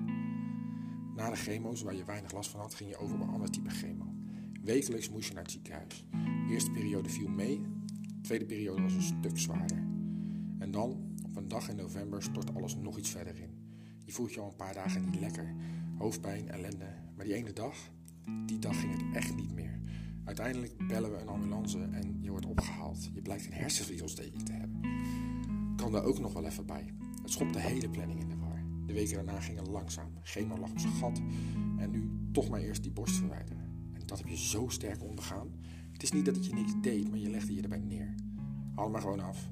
Na 1.16 1.30
de 1.30 1.36
chemo's, 1.36 1.82
waar 1.82 1.96
je 1.96 2.06
weinig 2.06 2.32
last 2.32 2.50
van 2.50 2.60
had, 2.60 2.74
ging 2.74 2.90
je 2.90 2.98
over 2.98 3.16
op 3.16 3.22
een 3.22 3.30
ander 3.30 3.50
type 3.50 3.70
chemo. 3.70 4.14
Wekelijks 4.62 5.10
moest 5.10 5.28
je 5.28 5.34
naar 5.34 5.44
het 5.44 5.52
ziekenhuis. 5.52 6.06
Eerste 6.50 6.72
periode 6.72 7.10
viel 7.10 7.30
mee, 7.30 7.62
de 8.08 8.22
tweede 8.22 8.46
periode 8.46 8.82
was 8.82 8.94
een 8.94 9.02
stuk 9.02 9.40
zwaarder. 9.40 9.88
En 10.60 10.72
dan, 10.72 11.16
op 11.26 11.36
een 11.36 11.48
dag 11.48 11.70
in 11.70 11.76
november, 11.76 12.24
stort 12.24 12.56
alles 12.56 12.76
nog 12.76 12.98
iets 12.98 13.10
verder 13.10 13.40
in. 13.40 13.59
Je 14.10 14.16
voelt 14.16 14.34
je 14.34 14.40
al 14.40 14.48
een 14.48 14.56
paar 14.56 14.74
dagen 14.74 15.10
niet 15.10 15.20
lekker. 15.20 15.54
Hoofdpijn, 15.98 16.50
ellende. 16.50 16.86
Maar 17.16 17.26
die 17.26 17.34
ene 17.34 17.54
dag, 17.54 17.76
die 18.46 18.60
dag 18.60 18.80
ging 18.80 18.92
het 18.92 19.16
echt 19.16 19.36
niet 19.36 19.52
meer. 19.54 19.80
Uiteindelijk 20.24 20.88
bellen 20.88 21.12
we 21.12 21.18
een 21.18 21.28
ambulance 21.28 21.80
en 21.92 22.18
je 22.22 22.30
wordt 22.30 22.46
opgehaald. 22.46 23.10
Je 23.14 23.22
blijkt 23.22 23.46
een 23.46 23.54
hersenvliesontsteking 23.54 24.44
te 24.44 24.52
hebben. 24.52 24.82
Kan 25.76 25.92
daar 25.92 26.04
ook 26.04 26.20
nog 26.20 26.34
wel 26.34 26.46
even 26.46 26.66
bij. 26.66 26.94
Het 27.22 27.32
schopt 27.32 27.54
de 27.54 27.60
hele 27.60 27.90
planning 27.90 28.20
in 28.20 28.30
de 28.30 28.38
war. 28.38 28.64
De 28.86 28.94
weken 28.94 29.14
daarna 29.14 29.40
gingen 29.40 29.70
langzaam. 29.70 30.12
Chemo 30.24 30.58
lag 30.58 30.72
op 30.72 30.80
zijn 30.80 30.94
gat. 30.94 31.22
En 31.78 31.92
nu 31.92 32.10
toch 32.32 32.50
maar 32.50 32.60
eerst 32.60 32.84
die 32.84 32.92
borst 32.92 33.16
verwijderen. 33.16 33.92
En 33.94 34.02
dat 34.06 34.18
heb 34.18 34.28
je 34.28 34.38
zo 34.38 34.68
sterk 34.68 35.04
ondergaan. 35.04 35.48
Het 35.92 36.04
is 36.04 36.12
niet 36.12 36.26
dat 36.26 36.36
het 36.36 36.46
je 36.46 36.54
niks 36.54 36.74
deed, 36.82 37.10
maar 37.10 37.20
je 37.20 37.30
legde 37.30 37.54
je 37.54 37.62
erbij 37.62 37.80
neer. 37.80 38.16
Haal 38.76 38.90
maar 38.90 39.02
gewoon 39.02 39.20
af. 39.20 39.50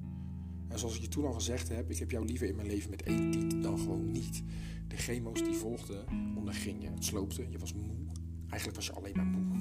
En 0.68 0.80
zoals 0.80 0.96
ik 0.96 1.02
je 1.02 1.08
toen 1.08 1.26
al 1.26 1.34
gezegd 1.34 1.70
heb, 1.70 1.92
ik 1.92 1.98
heb 1.98 2.12
jou 2.12 2.26
liever 2.26 2.48
in 2.48 2.56
mijn 2.56 2.68
leven 2.68 2.90
met 2.90 3.04
één 3.04 3.32
tiet 3.32 3.64
dan 3.64 3.80
gewoon 3.80 4.12
niet. 4.12 4.44
De 4.88 4.98
chemo's 4.98 5.44
die 5.44 5.54
volgden, 5.54 6.06
onderging 6.36 6.82
je. 6.82 6.90
Het 6.90 7.06
sloopte, 7.06 7.46
je 7.50 7.58
was 7.58 7.74
moe. 7.74 7.96
Eigenlijk 8.50 8.76
was 8.76 8.86
je 8.86 8.94
alleen 8.94 9.16
maar 9.16 9.26
moe. 9.26 9.60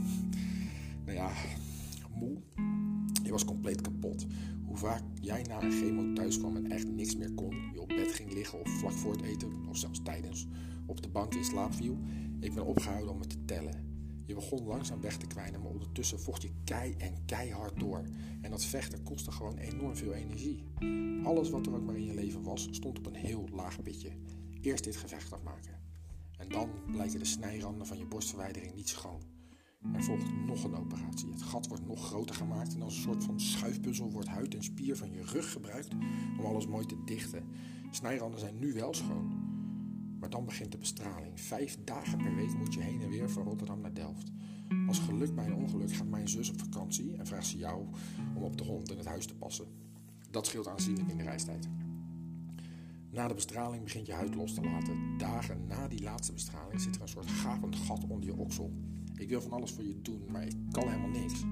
Nou 1.04 1.18
ja, 1.18 1.30
moe. 2.14 2.36
Je 3.22 3.30
was 3.30 3.44
compleet 3.44 3.80
kapot. 3.80 4.26
Hoe 4.64 4.76
vaak 4.76 5.02
jij 5.20 5.42
na 5.42 5.62
een 5.62 5.72
chemo 5.72 6.12
thuis 6.12 6.38
kwam 6.38 6.56
en 6.56 6.70
echt 6.70 6.88
niks 6.88 7.16
meer 7.16 7.32
kon, 7.32 7.54
je 7.72 7.80
op 7.80 7.88
bed 7.88 8.12
ging 8.12 8.32
liggen 8.32 8.60
of 8.60 8.70
vlak 8.70 8.92
voor 8.92 9.12
het 9.12 9.22
eten, 9.22 9.68
of 9.68 9.76
zelfs 9.76 10.02
tijdens, 10.02 10.46
op 10.86 11.02
de 11.02 11.08
bank 11.08 11.34
in 11.34 11.44
slaap 11.44 11.74
viel, 11.74 11.98
ik 12.40 12.54
ben 12.54 12.64
opgehouden 12.64 13.12
om 13.12 13.20
het 13.20 13.30
te 13.30 13.44
tellen. 13.44 13.85
Je 14.26 14.34
begon 14.34 14.66
langzaam 14.66 15.00
weg 15.00 15.16
te 15.16 15.26
kwijnen, 15.26 15.60
maar 15.60 15.70
ondertussen 15.70 16.20
vocht 16.20 16.42
je 16.42 16.50
kei 16.64 16.94
en 16.98 17.24
keihard 17.24 17.80
door. 17.80 18.02
En 18.42 18.50
dat 18.50 18.64
vechten 18.64 19.02
kostte 19.02 19.30
gewoon 19.30 19.56
enorm 19.56 19.96
veel 19.96 20.12
energie. 20.12 20.62
Alles 21.24 21.50
wat 21.50 21.66
er 21.66 21.74
ook 21.74 21.84
maar 21.84 21.96
in 21.96 22.04
je 22.04 22.14
leven 22.14 22.42
was, 22.42 22.68
stond 22.70 22.98
op 22.98 23.06
een 23.06 23.14
heel 23.14 23.48
laag 23.52 23.82
pitje. 23.82 24.10
Eerst 24.60 24.84
dit 24.84 24.96
gevecht 24.96 25.32
afmaken. 25.32 25.80
En 26.38 26.48
dan 26.48 26.70
blijken 26.90 27.18
de 27.18 27.24
snijranden 27.24 27.86
van 27.86 27.98
je 27.98 28.06
borstverwijdering 28.06 28.74
niet 28.74 28.88
schoon. 28.88 29.20
Er 29.94 30.02
volgt 30.02 30.32
nog 30.46 30.64
een 30.64 30.76
operatie. 30.76 31.30
Het 31.30 31.42
gat 31.42 31.66
wordt 31.66 31.86
nog 31.86 32.06
groter 32.06 32.34
gemaakt 32.34 32.74
en 32.74 32.82
als 32.82 32.96
een 32.96 33.02
soort 33.02 33.24
van 33.24 33.40
schuifpuzzel 33.40 34.10
wordt 34.10 34.28
huid 34.28 34.54
en 34.54 34.62
spier 34.62 34.96
van 34.96 35.12
je 35.12 35.22
rug 35.22 35.52
gebruikt 35.52 35.94
om 36.38 36.44
alles 36.44 36.66
mooi 36.66 36.86
te 36.86 37.04
dichten. 37.04 37.44
Snijranden 37.90 38.40
zijn 38.40 38.58
nu 38.58 38.72
wel 38.72 38.94
schoon. 38.94 39.55
Maar 40.20 40.30
dan 40.30 40.44
begint 40.44 40.72
de 40.72 40.78
bestraling. 40.78 41.40
Vijf 41.40 41.78
dagen 41.84 42.18
per 42.18 42.34
week 42.34 42.56
moet 42.56 42.74
je 42.74 42.80
heen 42.80 43.00
en 43.00 43.10
weer 43.10 43.30
van 43.30 43.42
Rotterdam 43.42 43.80
naar 43.80 43.94
Delft. 43.94 44.30
Als 44.86 44.98
geluk 44.98 45.34
bij 45.34 45.46
een 45.46 45.54
ongeluk 45.54 45.92
gaat 45.92 46.08
mijn 46.08 46.28
zus 46.28 46.50
op 46.50 46.58
vakantie 46.58 47.16
en 47.16 47.26
vraagt 47.26 47.46
ze 47.46 47.58
jou 47.58 47.86
om 48.34 48.42
op 48.42 48.56
de 48.56 48.64
hond 48.64 48.90
in 48.90 48.96
het 48.96 49.06
huis 49.06 49.26
te 49.26 49.34
passen. 49.34 49.66
Dat 50.30 50.46
scheelt 50.46 50.68
aanzienlijk 50.68 51.08
in 51.08 51.16
de 51.16 51.22
reistijd. 51.22 51.68
Na 53.10 53.28
de 53.28 53.34
bestraling 53.34 53.82
begint 53.82 54.06
je 54.06 54.12
huid 54.12 54.34
los 54.34 54.54
te 54.54 54.60
laten. 54.60 55.18
Dagen 55.18 55.66
na 55.66 55.88
die 55.88 56.02
laatste 56.02 56.32
bestraling 56.32 56.80
zit 56.80 56.94
er 56.94 57.02
een 57.02 57.08
soort 57.08 57.30
gapend 57.30 57.76
gat 57.76 58.04
onder 58.08 58.28
je 58.28 58.36
oksel. 58.36 58.72
Ik 59.14 59.28
wil 59.28 59.40
van 59.40 59.50
alles 59.50 59.72
voor 59.72 59.84
je 59.84 60.02
doen, 60.02 60.22
maar 60.30 60.46
ik 60.46 60.54
kan 60.70 60.88
helemaal 60.88 61.20
niks. 61.20 61.44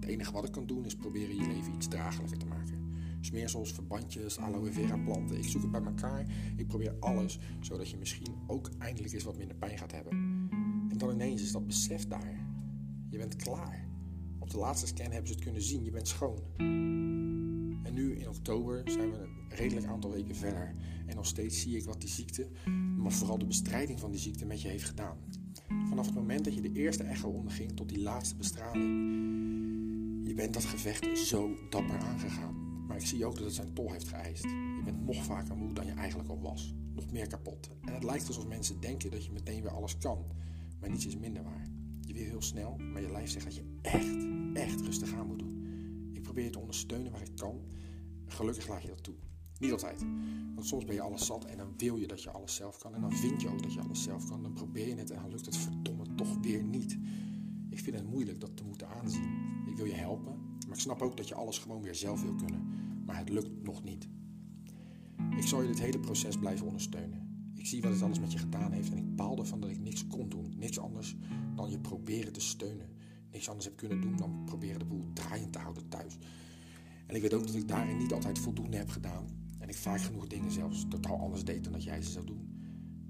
Het 0.00 0.08
enige 0.10 0.32
wat 0.32 0.44
ik 0.44 0.52
kan 0.52 0.66
doen 0.66 0.84
is 0.84 0.96
proberen 0.96 1.36
je 1.36 1.46
leven 1.46 1.74
iets 1.74 1.88
draaglijker 1.88 2.38
te 2.38 2.46
maken. 2.46 2.81
Smeersels, 3.24 3.72
verbandjes, 3.72 4.38
aloe 4.38 4.72
vera 4.72 4.96
planten. 4.96 5.36
Ik 5.36 5.44
zoek 5.44 5.62
het 5.62 5.70
bij 5.70 5.82
elkaar. 5.82 6.26
Ik 6.56 6.66
probeer 6.66 6.94
alles, 7.00 7.38
zodat 7.60 7.90
je 7.90 7.96
misschien 7.96 8.34
ook 8.46 8.70
eindelijk 8.78 9.14
eens 9.14 9.24
wat 9.24 9.36
minder 9.36 9.56
pijn 9.56 9.78
gaat 9.78 9.92
hebben. 9.92 10.12
En 10.90 10.98
dan 10.98 11.10
ineens 11.10 11.42
is 11.42 11.52
dat 11.52 11.66
besef 11.66 12.06
daar. 12.08 12.46
Je 13.08 13.18
bent 13.18 13.36
klaar. 13.36 13.88
Op 14.38 14.50
de 14.50 14.56
laatste 14.58 14.86
scan 14.86 15.10
hebben 15.10 15.26
ze 15.26 15.34
het 15.34 15.42
kunnen 15.42 15.62
zien. 15.62 15.84
Je 15.84 15.90
bent 15.90 16.08
schoon. 16.08 16.38
En 17.82 17.94
nu 17.94 18.14
in 18.14 18.28
oktober 18.28 18.82
zijn 18.84 19.10
we 19.10 19.16
een 19.16 19.56
redelijk 19.56 19.86
aantal 19.86 20.10
weken 20.10 20.36
verder. 20.36 20.74
En 21.06 21.16
nog 21.16 21.26
steeds 21.26 21.60
zie 21.60 21.76
ik 21.76 21.84
wat 21.84 22.00
die 22.00 22.10
ziekte, 22.10 22.48
maar 22.96 23.12
vooral 23.12 23.38
de 23.38 23.46
bestrijding 23.46 24.00
van 24.00 24.10
die 24.10 24.20
ziekte 24.20 24.46
met 24.46 24.62
je 24.62 24.68
heeft 24.68 24.84
gedaan. 24.84 25.16
Vanaf 25.88 26.06
het 26.06 26.14
moment 26.14 26.44
dat 26.44 26.54
je 26.54 26.60
de 26.60 26.72
eerste 26.72 27.02
echo 27.02 27.28
onderging 27.28 27.72
tot 27.72 27.88
die 27.88 28.02
laatste 28.02 28.36
bestraling. 28.36 28.90
Je 30.26 30.34
bent 30.34 30.54
dat 30.54 30.64
gevecht 30.64 31.18
zo 31.18 31.50
dapper 31.70 31.98
aangegaan. 31.98 32.61
Maar 32.92 33.00
ik 33.00 33.06
zie 33.06 33.26
ook 33.26 33.34
dat 33.34 33.44
het 33.44 33.54
zijn 33.54 33.72
tol 33.72 33.92
heeft 33.92 34.08
geëist. 34.08 34.42
Je 34.42 34.80
bent 34.84 35.04
nog 35.04 35.24
vaker 35.24 35.56
moe 35.56 35.72
dan 35.72 35.86
je 35.86 35.92
eigenlijk 35.92 36.28
al 36.28 36.40
was. 36.40 36.74
Nog 36.94 37.10
meer 37.10 37.26
kapot. 37.26 37.70
En 37.80 37.94
het 37.94 38.04
lijkt 38.04 38.26
alsof 38.26 38.46
mensen 38.46 38.80
denken 38.80 39.10
dat 39.10 39.24
je 39.24 39.32
meteen 39.32 39.62
weer 39.62 39.70
alles 39.70 39.98
kan. 39.98 40.24
Maar 40.80 40.90
niets 40.90 41.06
is 41.06 41.16
minder 41.16 41.42
waar. 41.42 41.68
Je 42.00 42.12
wil 42.12 42.22
heel 42.22 42.42
snel, 42.42 42.76
maar 42.76 43.02
je 43.02 43.10
lijf 43.10 43.30
zegt 43.30 43.44
dat 43.44 43.54
je 43.54 43.78
echt, 43.82 44.26
echt 44.54 44.80
rustig 44.80 45.12
aan 45.12 45.26
moet 45.26 45.38
doen. 45.38 45.64
Ik 46.12 46.22
probeer 46.22 46.44
je 46.44 46.50
te 46.50 46.58
ondersteunen 46.58 47.12
waar 47.12 47.22
ik 47.22 47.36
kan. 47.36 47.60
Gelukkig 48.26 48.68
laat 48.68 48.82
je 48.82 48.88
dat 48.88 49.02
toe. 49.02 49.14
Niet 49.58 49.72
altijd. 49.72 50.04
Want 50.54 50.66
soms 50.66 50.84
ben 50.84 50.94
je 50.94 51.00
alles 51.00 51.26
zat 51.26 51.44
en 51.44 51.56
dan 51.56 51.74
wil 51.76 51.96
je 51.96 52.06
dat 52.06 52.22
je 52.22 52.30
alles 52.30 52.54
zelf 52.54 52.78
kan. 52.78 52.94
En 52.94 53.00
dan 53.00 53.12
vind 53.12 53.42
je 53.42 53.48
ook 53.48 53.62
dat 53.62 53.72
je 53.72 53.80
alles 53.80 54.02
zelf 54.02 54.28
kan. 54.28 54.42
Dan 54.42 54.52
probeer 54.52 54.88
je 54.88 54.94
het 54.94 55.10
en 55.10 55.20
dan 55.20 55.30
lukt 55.30 55.46
het 55.46 55.56
verdomme 55.56 56.14
toch 56.14 56.38
weer 56.40 56.62
niet. 56.62 56.98
Ik 57.70 57.78
vind 57.78 57.96
het 57.96 58.10
moeilijk 58.10 58.40
dat 58.40 58.56
te 58.56 58.64
moeten 58.64 58.88
aanzien. 58.88 59.30
Ik 59.66 59.76
wil 59.76 59.86
je 59.86 59.94
helpen, 59.94 60.51
maar 60.72 60.80
ik 60.80 60.86
snap 60.86 61.02
ook 61.02 61.16
dat 61.16 61.28
je 61.28 61.34
alles 61.34 61.58
gewoon 61.58 61.82
weer 61.82 61.94
zelf 61.94 62.22
wil 62.22 62.34
kunnen. 62.34 62.66
Maar 63.06 63.18
het 63.18 63.28
lukt 63.28 63.62
nog 63.62 63.84
niet. 63.84 64.08
Ik 65.36 65.46
zal 65.46 65.62
je 65.62 65.68
dit 65.68 65.80
hele 65.80 65.98
proces 65.98 66.38
blijven 66.38 66.66
ondersteunen. 66.66 67.50
Ik 67.54 67.66
zie 67.66 67.82
wat 67.82 67.92
het 67.92 68.02
alles 68.02 68.20
met 68.20 68.32
je 68.32 68.38
gedaan 68.38 68.72
heeft 68.72 68.90
en 68.90 68.96
ik 68.96 69.16
baal 69.16 69.38
ervan 69.38 69.60
dat 69.60 69.70
ik 69.70 69.78
niks 69.78 70.06
kon 70.06 70.28
doen. 70.28 70.54
Niks 70.56 70.78
anders 70.78 71.16
dan 71.54 71.70
je 71.70 71.78
proberen 71.78 72.32
te 72.32 72.40
steunen. 72.40 72.88
Niks 73.30 73.48
anders 73.48 73.66
heb 73.66 73.76
kunnen 73.76 74.00
doen 74.00 74.16
dan 74.16 74.42
proberen 74.44 74.78
de 74.78 74.84
boel 74.84 75.12
draaiend 75.12 75.52
te 75.52 75.58
houden 75.58 75.88
thuis. 75.88 76.18
En 77.06 77.14
ik 77.14 77.22
weet 77.22 77.34
ook 77.34 77.46
dat 77.46 77.54
ik 77.54 77.68
daarin 77.68 77.96
niet 77.96 78.12
altijd 78.12 78.38
voldoende 78.38 78.76
heb 78.76 78.88
gedaan. 78.88 79.26
En 79.58 79.68
ik 79.68 79.76
vaak 79.76 80.00
genoeg 80.00 80.26
dingen 80.26 80.50
zelfs 80.50 80.86
totaal 80.88 81.18
anders 81.18 81.44
deed 81.44 81.64
dan 81.64 81.72
dat 81.72 81.84
jij 81.84 82.02
ze 82.02 82.10
zou 82.10 82.26
doen. 82.26 82.60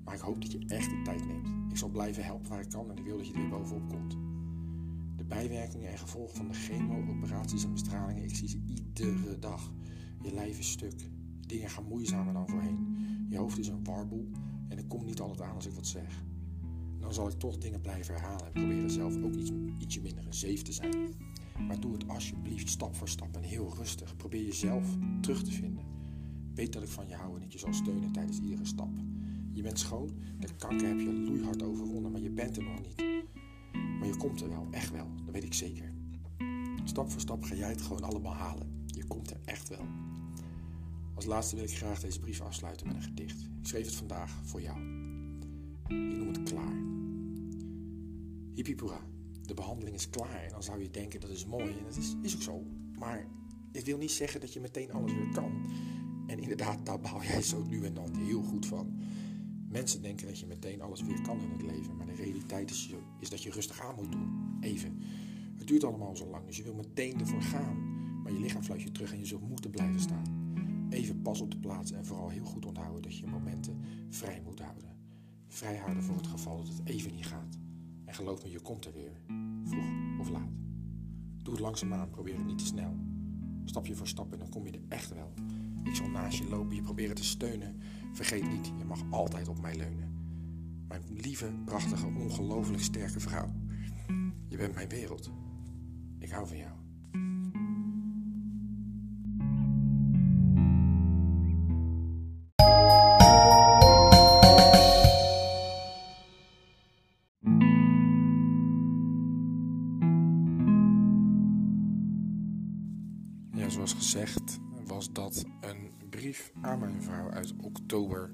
Maar 0.05 0.15
ik 0.15 0.21
hoop 0.21 0.41
dat 0.43 0.53
je 0.53 0.65
echt 0.67 0.91
de 0.91 1.03
tijd 1.05 1.27
neemt. 1.27 1.49
Ik 1.71 1.77
zal 1.77 1.89
blijven 1.89 2.25
helpen 2.25 2.51
waar 2.51 2.61
ik 2.61 2.71
kan 2.71 2.91
en 2.91 2.97
ik 2.97 3.05
wil 3.05 3.17
dat 3.17 3.27
je 3.27 3.33
er 3.33 3.41
weer 3.41 3.49
bovenop 3.49 3.89
komt. 3.89 4.32
Bijwerkingen 5.33 5.91
en 5.91 5.99
gevolgen 5.99 6.37
van 6.37 6.49
de 6.49 6.55
chemo, 6.55 7.11
operaties 7.11 7.65
en 7.65 7.73
bestralingen, 7.73 8.25
ik 8.25 8.35
zie 8.35 8.49
ze 8.49 8.61
iedere 8.67 9.39
dag. 9.39 9.73
Je 10.23 10.33
lijf 10.35 10.59
is 10.59 10.71
stuk. 10.71 11.11
Dingen 11.47 11.71
gaan 11.71 11.85
moeizamer 11.85 12.33
dan 12.33 12.49
voorheen. 12.49 12.97
Je 13.29 13.37
hoofd 13.37 13.59
is 13.59 13.69
een 13.69 13.85
warboel 13.85 14.31
en 14.69 14.79
ik 14.79 14.89
kom 14.89 15.05
niet 15.05 15.21
altijd 15.21 15.49
aan 15.49 15.55
als 15.55 15.67
ik 15.67 15.73
wat 15.73 15.87
zeg. 15.87 16.25
Dan 16.99 17.15
zal 17.15 17.29
ik 17.29 17.39
toch 17.39 17.59
dingen 17.59 17.81
blijven 17.81 18.15
herhalen 18.15 18.47
en 18.47 18.53
proberen 18.53 18.91
zelf 18.91 19.17
ook 19.23 19.35
iets, 19.35 19.51
ietsje 19.79 20.01
minder 20.01 20.27
een 20.27 20.35
zeef 20.35 20.63
te 20.63 20.73
zijn. 20.73 21.15
Maar 21.67 21.81
doe 21.81 21.93
het 21.93 22.09
alsjeblieft 22.09 22.69
stap 22.69 22.95
voor 22.95 23.09
stap 23.09 23.37
en 23.37 23.43
heel 23.43 23.75
rustig. 23.77 24.17
Probeer 24.17 24.45
jezelf 24.45 24.97
terug 25.21 25.43
te 25.43 25.53
vinden. 25.53 25.85
Weet 26.55 26.73
dat 26.73 26.83
ik 26.83 26.89
van 26.89 27.09
je 27.09 27.15
hou 27.15 27.37
en 27.37 27.43
ik 27.43 27.53
je 27.53 27.59
zal 27.59 27.73
steunen 27.73 28.13
tijdens 28.13 28.41
iedere 28.41 28.65
stap. 28.65 28.91
Je 29.53 29.63
bent 29.63 29.79
schoon, 29.79 30.11
de 30.39 30.49
kanker 30.57 30.89
heb 30.89 30.99
je 30.99 31.13
loeihard 31.13 31.63
overwonnen, 31.63 32.13
maar 32.13 32.21
je 32.21 32.31
bent 32.31 32.57
er 32.57 32.63
nog 32.63 32.81
niet. 32.83 33.25
Maar 33.99 34.09
je 34.09 34.17
komt 34.17 34.41
er 34.41 34.49
wel, 34.49 34.67
echt 34.71 34.91
wel, 34.91 35.07
dat 35.33 35.41
weet 35.41 35.51
ik 35.51 35.59
zeker. 35.59 35.93
Stap 36.85 37.11
voor 37.11 37.21
stap 37.21 37.43
ga 37.43 37.55
jij 37.55 37.69
het 37.69 37.83
gewoon 37.83 38.03
allemaal 38.03 38.35
halen. 38.35 38.85
Je 38.87 39.05
komt 39.05 39.31
er 39.31 39.41
echt 39.45 39.69
wel. 39.69 39.87
Als 41.15 41.25
laatste 41.25 41.57
wil 41.57 41.65
ik 41.65 41.77
graag 41.77 42.01
deze 42.01 42.21
brief 42.21 42.41
afsluiten 42.41 42.87
met 42.87 42.97
een 42.97 43.03
gedicht. 43.03 43.41
Ik 43.61 43.67
schreef 43.67 43.85
het 43.85 43.95
vandaag 43.95 44.41
voor 44.45 44.63
jou. 44.63 44.79
Ik 45.89 46.17
noem 46.17 46.29
het 46.29 46.43
klaar. 46.43 46.75
Hippipura, 48.55 49.01
de 49.43 49.55
behandeling 49.55 49.97
is 49.97 50.11
klaar. 50.11 50.43
En 50.43 50.51
dan 50.51 50.63
zou 50.63 50.83
je 50.83 50.91
denken 50.91 51.21
dat 51.21 51.31
is 51.31 51.47
mooi 51.47 51.79
en 51.79 51.85
dat 51.85 51.97
is, 51.97 52.17
is 52.23 52.35
ook 52.35 52.43
zo. 52.43 52.65
Maar 52.99 53.27
dit 53.71 53.85
wil 53.85 53.99
niet 53.99 54.11
zeggen 54.11 54.41
dat 54.41 54.53
je 54.53 54.61
meteen 54.61 54.93
alles 54.93 55.13
weer 55.13 55.33
kan. 55.33 55.53
En 56.27 56.39
inderdaad, 56.39 56.87
daar 56.87 57.01
baal 57.01 57.23
jij 57.23 57.43
zo 57.43 57.63
nu 57.63 57.85
en 57.85 57.95
dan 57.95 58.15
heel 58.17 58.43
goed 58.43 58.67
van. 58.67 58.99
Mensen 59.69 60.03
denken 60.03 60.27
dat 60.27 60.39
je 60.39 60.47
meteen 60.47 60.83
alles 60.83 61.03
weer 61.03 61.21
kan 61.23 61.41
in 61.41 61.51
het 61.51 61.63
leven. 61.63 61.97
Maar 61.97 62.07
de 62.07 62.15
realiteit 62.15 62.71
is, 62.71 62.95
is 63.21 63.31
dat 63.31 63.43
je 63.43 63.51
rustig 63.51 63.81
aan 63.81 63.95
moet 63.95 64.13
doen. 64.13 64.52
Even. 64.63 65.01
Het 65.57 65.67
duurt 65.67 65.85
allemaal 65.85 66.17
zo 66.17 66.27
lang, 66.31 66.47
dus 66.47 66.57
je 66.57 66.63
wil 66.63 66.75
meteen 66.75 67.21
ervoor 67.21 67.43
gaan. 67.43 67.91
Maar 68.23 68.33
je 68.33 68.41
lichaam 68.41 68.63
fluit 68.63 68.83
je 68.83 68.93
terug 68.93 69.13
en 69.13 69.19
je 69.19 69.27
zult 69.27 69.49
moeten 69.49 69.71
blijven 69.71 70.01
staan. 70.01 70.41
Even 70.91 71.23
pas 71.23 71.41
op 71.41 71.51
de 71.51 71.59
plaats 71.59 71.93
en 71.93 72.05
vooral 72.05 72.29
heel 72.29 72.45
goed 72.45 72.67
onthouden 72.67 73.03
dat 73.03 73.19
je 73.19 73.27
momenten 73.27 73.81
vrij 74.09 74.41
moet 74.45 74.61
houden. 74.61 74.91
Vrij 75.49 75.77
houden 75.77 76.03
voor 76.03 76.17
het 76.17 76.27
geval 76.27 76.57
dat 76.57 76.69
het 76.69 76.81
even 76.85 77.15
niet 77.15 77.27
gaat. 77.27 77.59
En 78.05 78.15
geloof 78.15 78.43
me, 78.43 78.51
je 78.51 78.61
komt 78.61 78.85
er 78.85 78.93
weer. 78.93 79.21
Vroeg 79.65 80.19
of 80.21 80.31
laat. 80.31 80.51
Doe 81.43 81.53
het 81.53 81.63
langzaamaan, 81.63 82.11
probeer 82.11 82.37
het 82.37 82.47
niet 82.47 82.59
te 82.59 82.65
snel. 82.65 82.97
Stapje 83.65 83.95
voor 83.95 84.09
stap 84.09 84.33
en 84.33 84.39
dan 84.39 84.49
kom 84.49 84.67
je 84.67 84.73
er 84.73 84.81
echt 84.89 85.15
wel. 85.15 85.33
Ik 85.85 85.95
zal 85.95 86.09
naast 86.09 86.39
je 86.39 86.49
lopen, 86.49 86.75
je 86.75 86.83
proberen 86.83 87.15
te 87.15 87.25
steunen. 87.25 87.77
Vergeet 88.13 88.51
niet, 88.51 88.73
je 88.79 88.85
mag 88.85 89.03
altijd 89.11 89.49
op 89.49 89.61
mij 89.61 89.77
leunen. 89.77 90.11
Mijn 90.89 91.03
lieve, 91.09 91.53
prachtige, 91.65 92.07
ongelooflijk 92.07 92.83
sterke 92.83 93.21
vrouw. 93.21 93.62
Je 94.53 94.59
bent 94.59 94.75
mijn 94.75 94.89
wereld. 94.89 95.31
Ik 96.19 96.31
hou 96.31 96.47
van 96.47 96.57
jou. 96.57 96.71
Ja, 113.53 113.69
zoals 113.69 113.93
gezegd 113.93 114.59
was 114.87 115.13
dat 115.13 115.45
een 115.61 115.91
brief 116.11 116.53
aan 116.61 116.79
mijn 116.79 117.03
vrouw 117.03 117.31
uit 117.31 117.55
oktober 117.61 118.31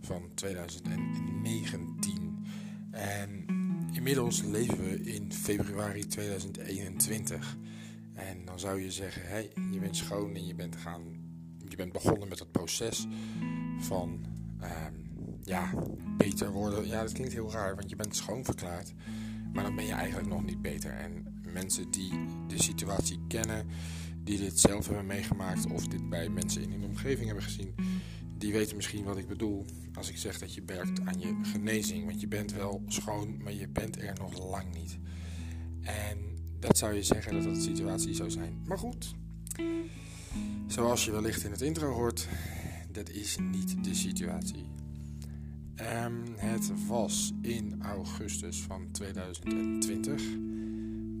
van 0.00 0.30
2019. 0.34 2.44
En 2.90 3.57
inmiddels 3.98 4.42
leven 4.42 4.84
we 4.84 5.00
in 5.02 5.32
februari 5.32 6.06
2021. 6.06 7.56
En 8.14 8.44
dan 8.44 8.58
zou 8.58 8.82
je 8.82 8.90
zeggen, 8.90 9.22
hey, 9.28 9.50
je 9.70 9.78
bent 9.78 9.96
schoon 9.96 10.34
en 10.34 10.46
je 10.46 10.54
bent, 10.54 10.76
gaan, 10.76 11.02
je 11.68 11.76
bent 11.76 11.92
begonnen 11.92 12.28
met 12.28 12.38
het 12.38 12.52
proces 12.52 13.06
van 13.78 14.24
ehm, 14.60 14.94
ja, 15.42 15.70
beter 16.16 16.50
worden. 16.50 16.86
Ja, 16.86 17.02
dat 17.02 17.12
klinkt 17.12 17.32
heel 17.32 17.52
raar, 17.52 17.74
want 17.74 17.90
je 17.90 17.96
bent 17.96 18.16
schoon 18.16 18.44
verklaard. 18.44 18.92
Maar 19.52 19.64
dan 19.64 19.76
ben 19.76 19.86
je 19.86 19.92
eigenlijk 19.92 20.28
nog 20.28 20.44
niet 20.44 20.62
beter. 20.62 20.90
En 20.90 21.40
mensen 21.52 21.90
die 21.90 22.12
de 22.46 22.62
situatie 22.62 23.20
kennen, 23.28 23.66
die 24.24 24.38
dit 24.38 24.58
zelf 24.58 24.86
hebben 24.86 25.06
meegemaakt 25.06 25.66
of 25.66 25.88
dit 25.88 26.08
bij 26.08 26.28
mensen 26.28 26.62
in 26.62 26.70
hun 26.70 26.84
omgeving 26.84 27.26
hebben 27.26 27.44
gezien, 27.44 27.74
die 28.38 28.52
weten 28.52 28.76
misschien 28.76 29.04
wat 29.04 29.18
ik 29.18 29.28
bedoel 29.28 29.64
als 29.94 30.08
ik 30.08 30.16
zeg 30.16 30.38
dat 30.38 30.54
je 30.54 30.62
werkt 30.66 31.00
aan 31.04 31.20
je 31.20 31.38
genezing. 31.42 32.04
Want 32.04 32.20
je 32.20 32.28
bent 32.28 32.52
wel 32.52 32.82
schoon, 32.86 33.42
maar 33.42 33.52
je 33.52 33.68
bent 33.68 34.02
er 34.02 34.14
nog 34.20 34.50
lang 34.50 34.74
niet. 34.74 34.98
En 35.80 36.18
dat 36.58 36.78
zou 36.78 36.94
je 36.94 37.02
zeggen 37.02 37.32
dat 37.32 37.42
dat 37.42 37.54
de 37.54 37.60
situatie 37.60 38.14
zou 38.14 38.30
zijn. 38.30 38.62
Maar 38.66 38.78
goed, 38.78 39.14
zoals 40.66 41.04
je 41.04 41.10
wellicht 41.10 41.44
in 41.44 41.50
het 41.50 41.60
intro 41.60 41.92
hoort, 41.92 42.28
dat 42.92 43.10
is 43.10 43.36
niet 43.38 43.84
de 43.84 43.94
situatie. 43.94 44.66
Um, 46.04 46.24
het 46.36 46.86
was 46.86 47.32
in 47.42 47.82
augustus 47.82 48.60
van 48.60 48.90
2020 48.90 50.22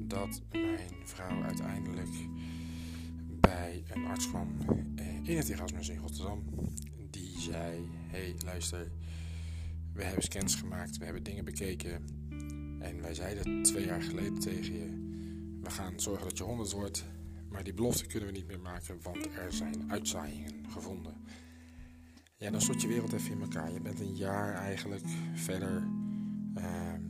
dat 0.06 0.42
mijn 0.52 0.90
vrouw 1.04 1.42
uiteindelijk 1.42 2.10
bij 3.40 3.82
een 3.88 4.04
arts 4.04 4.28
kwam 4.28 4.48
in 5.22 5.36
het 5.36 5.48
Erasmus 5.48 5.88
in 5.88 5.98
Rotterdam. 5.98 6.44
Zei: 7.50 7.88
Hey, 8.06 8.34
luister, 8.44 8.90
we 9.92 10.04
hebben 10.04 10.22
scans 10.22 10.54
gemaakt, 10.54 10.98
we 10.98 11.04
hebben 11.04 11.22
dingen 11.22 11.44
bekeken. 11.44 12.06
En 12.80 13.02
wij 13.02 13.14
zeiden 13.14 13.62
twee 13.62 13.84
jaar 13.84 14.02
geleden 14.02 14.38
tegen 14.38 14.72
je: 14.72 14.86
We 15.62 15.70
gaan 15.70 16.00
zorgen 16.00 16.28
dat 16.28 16.38
je 16.38 16.44
100 16.44 16.72
wordt. 16.72 17.04
Maar 17.48 17.64
die 17.64 17.74
belofte 17.74 18.06
kunnen 18.06 18.28
we 18.28 18.34
niet 18.34 18.46
meer 18.46 18.60
maken, 18.60 18.98
want 19.02 19.26
er 19.26 19.52
zijn 19.52 19.90
uitzaaiingen 19.90 20.70
gevonden. 20.70 21.14
ja, 22.36 22.50
dan 22.50 22.60
stort 22.60 22.82
je 22.82 22.88
wereld 22.88 23.12
even 23.12 23.30
in 23.30 23.40
elkaar. 23.40 23.72
Je 23.72 23.80
bent 23.80 24.00
een 24.00 24.16
jaar 24.16 24.54
eigenlijk 24.54 25.04
verder 25.34 25.88
ehm, 26.54 27.02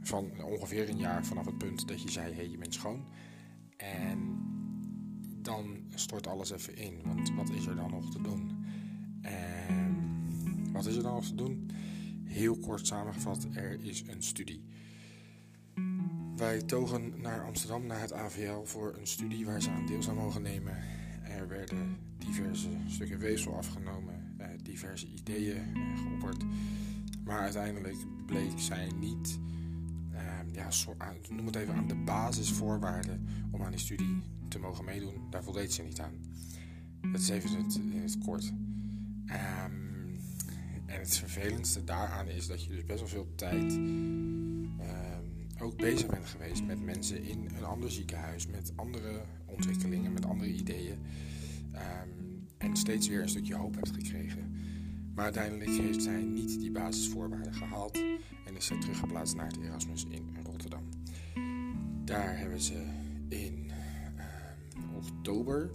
van 0.00 0.42
ongeveer 0.42 0.88
een 0.88 0.98
jaar 0.98 1.24
vanaf 1.24 1.46
het 1.46 1.58
punt 1.58 1.88
dat 1.88 2.02
je 2.02 2.10
zei: 2.10 2.34
hey, 2.34 2.48
je 2.48 2.58
bent 2.58 2.74
schoon. 2.74 3.06
En 3.76 4.40
dan 5.42 5.84
stort 5.94 6.26
alles 6.26 6.50
even 6.50 6.76
in. 6.76 7.00
Want 7.04 7.34
wat 7.34 7.50
is 7.50 7.66
er 7.66 7.76
dan 7.76 7.90
nog 7.90 8.10
te 8.10 8.22
doen? 8.22 8.64
En 9.22 10.72
wat 10.72 10.86
is 10.86 10.96
er 10.96 11.02
dan 11.02 11.14
nog 11.14 11.26
te 11.26 11.34
doen? 11.34 11.70
Heel 12.24 12.56
kort 12.56 12.86
samengevat, 12.86 13.46
er 13.54 13.84
is 13.84 14.02
een 14.06 14.22
studie. 14.22 14.64
Wij 16.36 16.62
togen 16.62 17.20
naar 17.20 17.44
Amsterdam, 17.44 17.86
naar 17.86 18.00
het 18.00 18.12
AVL, 18.12 18.64
voor 18.64 18.96
een 18.98 19.06
studie 19.06 19.44
waar 19.44 19.62
ze 19.62 19.70
aan 19.70 19.86
deel 19.86 20.02
zou 20.02 20.16
mogen 20.16 20.42
nemen. 20.42 20.76
Er 21.22 21.48
werden 21.48 21.96
diverse 22.18 22.68
stukken 22.86 23.18
weefsel 23.18 23.56
afgenomen, 23.56 24.34
eh, 24.38 24.46
diverse 24.62 25.06
ideeën 25.06 25.56
eh, 25.56 25.98
geopperd. 26.02 26.44
Maar 27.24 27.40
uiteindelijk 27.40 27.96
bleek 28.26 28.58
zij 28.58 28.90
niet, 29.00 29.38
uh, 30.12 30.52
ja, 30.52 30.68
noem 31.28 31.46
het 31.46 31.56
even 31.56 31.74
aan 31.74 31.88
de 31.88 31.94
basisvoorwaarden 31.94 33.28
om 33.50 33.62
aan 33.62 33.70
die 33.70 33.80
studie 33.80 34.22
te 34.48 34.58
mogen 34.58 34.84
meedoen. 34.84 35.14
Daar 35.30 35.42
voldeed 35.42 35.72
ze 35.72 35.82
niet 35.82 36.00
aan. 36.00 36.12
Dat 37.12 37.20
is 37.20 37.28
even 37.28 37.64
het, 37.64 37.74
in 37.74 38.00
het 38.00 38.18
kort. 38.18 38.52
Um, 39.26 40.20
en 40.86 40.98
het 40.98 41.16
vervelendste 41.16 41.84
daaraan 41.84 42.28
is 42.28 42.46
dat 42.46 42.64
je 42.64 42.68
dus 42.68 42.84
best 42.84 42.98
wel 42.98 43.08
veel 43.08 43.34
tijd 43.34 43.78
ook 45.62 45.76
bezig 45.76 46.06
bent 46.06 46.26
geweest 46.26 46.64
met 46.64 46.80
mensen 46.80 47.22
in 47.22 47.50
een 47.56 47.64
ander 47.64 47.90
ziekenhuis, 47.90 48.46
met 48.46 48.72
andere 48.76 49.22
ontwikkelingen, 49.46 50.12
met 50.12 50.24
andere 50.24 50.52
ideeën. 50.52 50.98
Ehm, 51.72 52.08
en 52.58 52.76
steeds 52.76 53.08
weer 53.08 53.22
een 53.22 53.28
stukje 53.28 53.54
hoop 53.54 53.74
hebt 53.74 53.92
gekregen. 53.92 54.54
Maar 55.14 55.24
uiteindelijk 55.24 55.70
heeft 55.70 56.02
zij 56.02 56.22
niet 56.22 56.60
die 56.60 56.70
basisvoorwaarden 56.70 57.54
gehaald 57.54 57.96
en 58.44 58.56
is 58.56 58.66
zij 58.66 58.80
teruggeplaatst 58.80 59.36
naar 59.36 59.46
het 59.46 59.58
Erasmus 59.62 60.06
in 60.08 60.36
Rotterdam. 60.44 60.88
Daar 62.04 62.38
hebben 62.38 62.60
ze 62.60 62.84
in 63.28 63.70
ehm, 64.16 64.94
oktober 64.94 65.70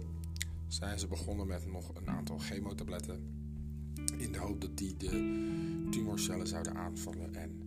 zijn 0.66 0.98
ze 0.98 1.06
begonnen 1.06 1.46
met 1.46 1.66
nog 1.66 1.94
een 1.94 2.08
aantal 2.08 2.38
chemotabletten. 2.38 3.37
In 4.18 4.32
de 4.32 4.38
hoop 4.38 4.60
dat 4.60 4.76
die 4.76 4.96
de 4.96 5.86
tumorcellen 5.90 6.46
zouden 6.46 6.76
aanvallen 6.76 7.34
en 7.34 7.62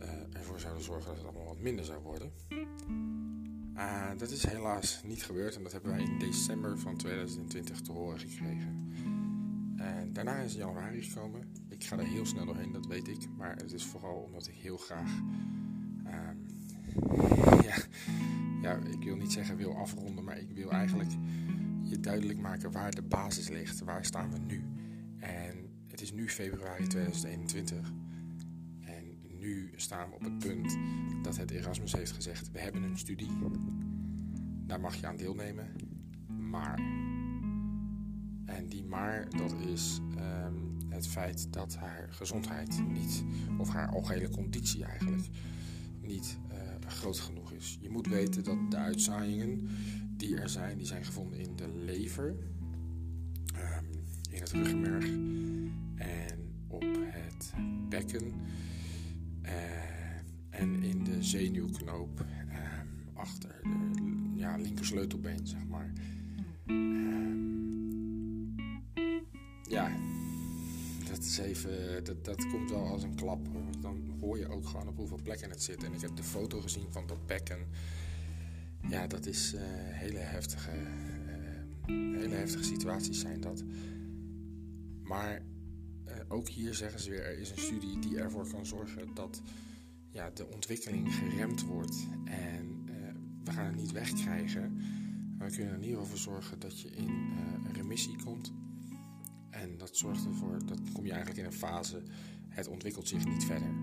uh, 0.00 0.06
ervoor 0.32 0.60
zouden 0.60 0.84
zorgen 0.84 1.06
dat 1.06 1.16
het 1.16 1.26
allemaal 1.26 1.46
wat 1.46 1.60
minder 1.60 1.84
zou 1.84 2.02
worden. 2.02 2.32
Uh, 3.76 4.10
dat 4.16 4.30
is 4.30 4.46
helaas 4.46 5.00
niet 5.04 5.22
gebeurd 5.22 5.56
en 5.56 5.62
dat 5.62 5.72
hebben 5.72 5.90
wij 5.90 6.02
in 6.02 6.18
december 6.18 6.78
van 6.78 6.96
2020 6.96 7.80
te 7.80 7.92
horen 7.92 8.18
gekregen. 8.18 8.92
En 9.76 10.12
daarna 10.12 10.36
is 10.36 10.54
januari 10.54 11.02
gekomen. 11.02 11.48
Ik 11.68 11.84
ga 11.84 11.98
er 11.98 12.06
heel 12.06 12.26
snel 12.26 12.44
doorheen, 12.44 12.72
dat 12.72 12.86
weet 12.86 13.08
ik. 13.08 13.28
Maar 13.36 13.56
het 13.56 13.72
is 13.72 13.84
vooral 13.84 14.16
omdat 14.16 14.46
ik 14.46 14.54
heel 14.54 14.76
graag. 14.76 15.10
Uh, 16.06 16.28
ja, 17.62 17.76
ja, 18.62 18.76
ik 18.76 19.02
wil 19.02 19.16
niet 19.16 19.32
zeggen 19.32 19.56
wil 19.56 19.76
afronden, 19.76 20.24
maar 20.24 20.38
ik 20.38 20.50
wil 20.50 20.70
eigenlijk 20.70 21.10
je 21.82 22.00
duidelijk 22.00 22.38
maken 22.38 22.72
waar 22.72 22.94
de 22.94 23.02
basis 23.02 23.48
ligt. 23.48 23.84
Waar 23.84 24.04
staan 24.04 24.30
we 24.30 24.38
nu? 24.38 24.64
En 25.18 25.67
het 25.98 26.06
is 26.06 26.12
nu 26.12 26.28
februari 26.28 26.86
2021 26.86 27.92
nu 29.38 29.72
staan 29.76 30.08
we 30.08 30.14
op 30.14 30.22
het 30.22 30.38
punt 30.38 30.76
dat 31.22 31.36
het 31.36 31.50
Erasmus 31.50 31.92
heeft 31.92 32.12
gezegd: 32.12 32.50
we 32.52 32.58
hebben 32.58 32.82
een 32.82 32.98
studie, 32.98 33.30
daar 34.66 34.80
mag 34.80 34.94
je 34.94 35.06
aan 35.06 35.16
deelnemen, 35.16 35.66
maar. 36.26 36.80
En 38.44 38.66
die 38.68 38.84
maar, 38.84 39.28
dat 39.36 39.54
is 39.66 40.00
ehm, 40.16 40.54
het 40.88 41.06
feit 41.06 41.52
dat 41.52 41.76
haar 41.76 42.08
gezondheid 42.10 42.82
niet, 42.88 43.24
of 43.58 43.68
haar 43.68 43.88
algehele 43.88 44.28
conditie 44.28 44.84
eigenlijk, 44.84 45.28
niet 46.00 46.38
uh, 46.52 46.90
groot 46.90 47.18
genoeg 47.18 47.52
is. 47.52 47.78
Je 47.80 47.90
moet 47.90 48.06
weten 48.06 48.44
dat 48.44 48.70
de 48.70 48.76
uitzaaiingen 48.76 49.68
die 50.16 50.36
er 50.36 50.48
zijn, 50.48 50.78
die 50.78 50.86
zijn 50.86 51.04
gevonden 51.04 51.38
in 51.38 51.56
de 51.56 51.68
lever, 51.68 52.36
um, 53.54 54.04
in 54.30 54.40
het 54.40 54.50
ruggenmerg 54.50 55.06
en 55.98 56.64
op 56.66 56.84
het 57.10 57.52
bekken 57.88 58.32
eh, 59.42 59.52
en 60.50 60.82
in 60.82 61.04
de 61.04 61.22
zenuwknoop 61.22 62.24
ehm, 62.48 62.86
achter 63.14 63.60
de 63.62 64.32
ja, 64.34 64.56
linker 64.56 64.84
sleutelbeen, 64.84 65.46
zeg 65.46 65.66
maar. 65.66 65.92
Ehm, 66.66 67.28
ja, 69.62 69.96
dat 71.08 71.18
is 71.18 71.38
even, 71.38 72.04
dat, 72.04 72.24
dat 72.24 72.46
komt 72.46 72.70
wel 72.70 72.86
als 72.86 73.02
een 73.02 73.14
klap. 73.14 73.46
Dan 73.80 74.16
hoor 74.20 74.38
je 74.38 74.48
ook 74.48 74.66
gewoon 74.66 74.88
op 74.88 74.96
hoeveel 74.96 75.20
plekken 75.22 75.50
het 75.50 75.62
zit. 75.62 75.82
En 75.82 75.92
ik 75.92 76.00
heb 76.00 76.16
de 76.16 76.22
foto 76.22 76.60
gezien 76.60 76.86
van 76.90 77.06
dat 77.06 77.26
bekken. 77.26 77.58
Ja, 78.88 79.06
dat 79.06 79.26
is 79.26 79.54
uh, 79.54 79.60
hele 79.92 80.18
heftige, 80.18 80.70
hele 81.86 82.34
heftige 82.34 82.64
situaties 82.64 83.20
zijn 83.20 83.40
dat. 83.40 83.64
Maar 85.02 85.42
ook 86.28 86.48
hier 86.48 86.74
zeggen 86.74 87.00
ze 87.00 87.10
weer, 87.10 87.24
er 87.24 87.38
is 87.38 87.50
een 87.50 87.58
studie 87.58 87.98
die 87.98 88.18
ervoor 88.18 88.48
kan 88.48 88.66
zorgen 88.66 89.14
dat 89.14 89.42
ja, 90.10 90.30
de 90.30 90.46
ontwikkeling 90.46 91.14
geremd 91.14 91.64
wordt. 91.64 92.06
En 92.24 92.86
uh, 92.88 92.94
we 93.44 93.50
gaan 93.50 93.66
het 93.66 93.76
niet 93.76 93.92
wegkrijgen. 93.92 94.76
Maar 95.36 95.48
we 95.48 95.54
kunnen 95.54 95.72
er 95.72 95.78
in 95.78 95.84
ieder 95.84 96.00
geval 96.00 96.16
voor 96.16 96.32
zorgen 96.32 96.58
dat 96.58 96.80
je 96.80 96.90
in 96.90 97.10
uh, 97.10 97.72
remissie 97.72 98.22
komt. 98.24 98.52
En 99.50 99.78
dat 99.78 99.96
zorgt 99.96 100.24
ervoor, 100.24 100.58
dat 100.66 100.80
kom 100.92 101.04
je 101.04 101.12
eigenlijk 101.12 101.40
in 101.40 101.46
een 101.46 101.58
fase, 101.58 102.02
het 102.48 102.68
ontwikkelt 102.68 103.08
zich 103.08 103.24
niet 103.24 103.44
verder. 103.44 103.74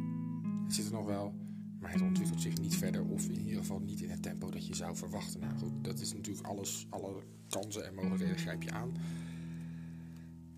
Het 0.64 0.74
zit 0.74 0.86
er 0.86 0.92
nog 0.92 1.06
wel, 1.06 1.34
maar 1.80 1.92
het 1.92 2.02
ontwikkelt 2.02 2.42
zich 2.42 2.58
niet 2.58 2.76
verder. 2.76 3.06
Of 3.06 3.26
in 3.26 3.42
ieder 3.42 3.60
geval 3.60 3.80
niet 3.80 4.02
in 4.02 4.10
het 4.10 4.22
tempo 4.22 4.52
dat 4.52 4.68
je 4.68 4.76
zou 4.76 4.96
verwachten. 4.96 5.40
Nou 5.40 5.58
goed, 5.58 5.84
dat 5.84 6.00
is 6.00 6.14
natuurlijk 6.14 6.48
alles, 6.48 6.88
alle 6.90 7.24
kansen 7.50 7.88
en 7.88 7.96
mogelijkheden 7.96 8.38
grijp 8.38 8.64
je 8.64 8.72
aan. 8.72 8.94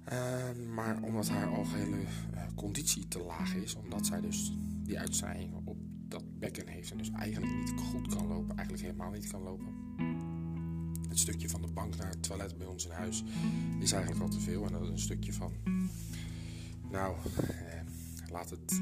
Ehm, 0.07 0.73
maar 0.73 1.01
omdat 1.01 1.29
haar 1.29 1.47
algehele 1.47 1.97
uh, 1.97 2.41
conditie 2.55 3.07
te 3.07 3.19
laag 3.19 3.55
is, 3.55 3.75
omdat 3.75 4.05
zij 4.05 4.21
dus 4.21 4.51
die 4.83 4.99
uitzaaiingen 4.99 5.61
op 5.63 5.77
dat 6.07 6.39
bekken 6.39 6.67
heeft 6.67 6.91
en 6.91 6.97
dus 6.97 7.11
eigenlijk 7.11 7.53
niet 7.55 7.73
goed 7.79 8.15
kan 8.15 8.27
lopen, 8.27 8.55
eigenlijk 8.55 8.87
helemaal 8.87 9.11
niet 9.11 9.27
kan 9.27 9.41
lopen. 9.41 9.75
Het 11.09 11.19
stukje 11.19 11.49
van 11.49 11.61
de 11.61 11.71
bank 11.71 11.95
naar 11.97 12.09
het 12.09 12.23
toilet 12.23 12.57
bij 12.57 12.67
ons 12.67 12.85
in 12.85 12.91
huis 12.91 13.23
is 13.79 13.91
eigenlijk 13.91 14.23
al 14.23 14.29
te 14.29 14.39
veel. 14.39 14.65
En 14.65 14.71
dat 14.71 14.81
is 14.81 14.89
een 14.89 14.99
stukje 14.99 15.33
van, 15.33 15.53
nou, 16.91 17.15
eh, 17.37 17.81
laat, 18.31 18.49
het, 18.49 18.81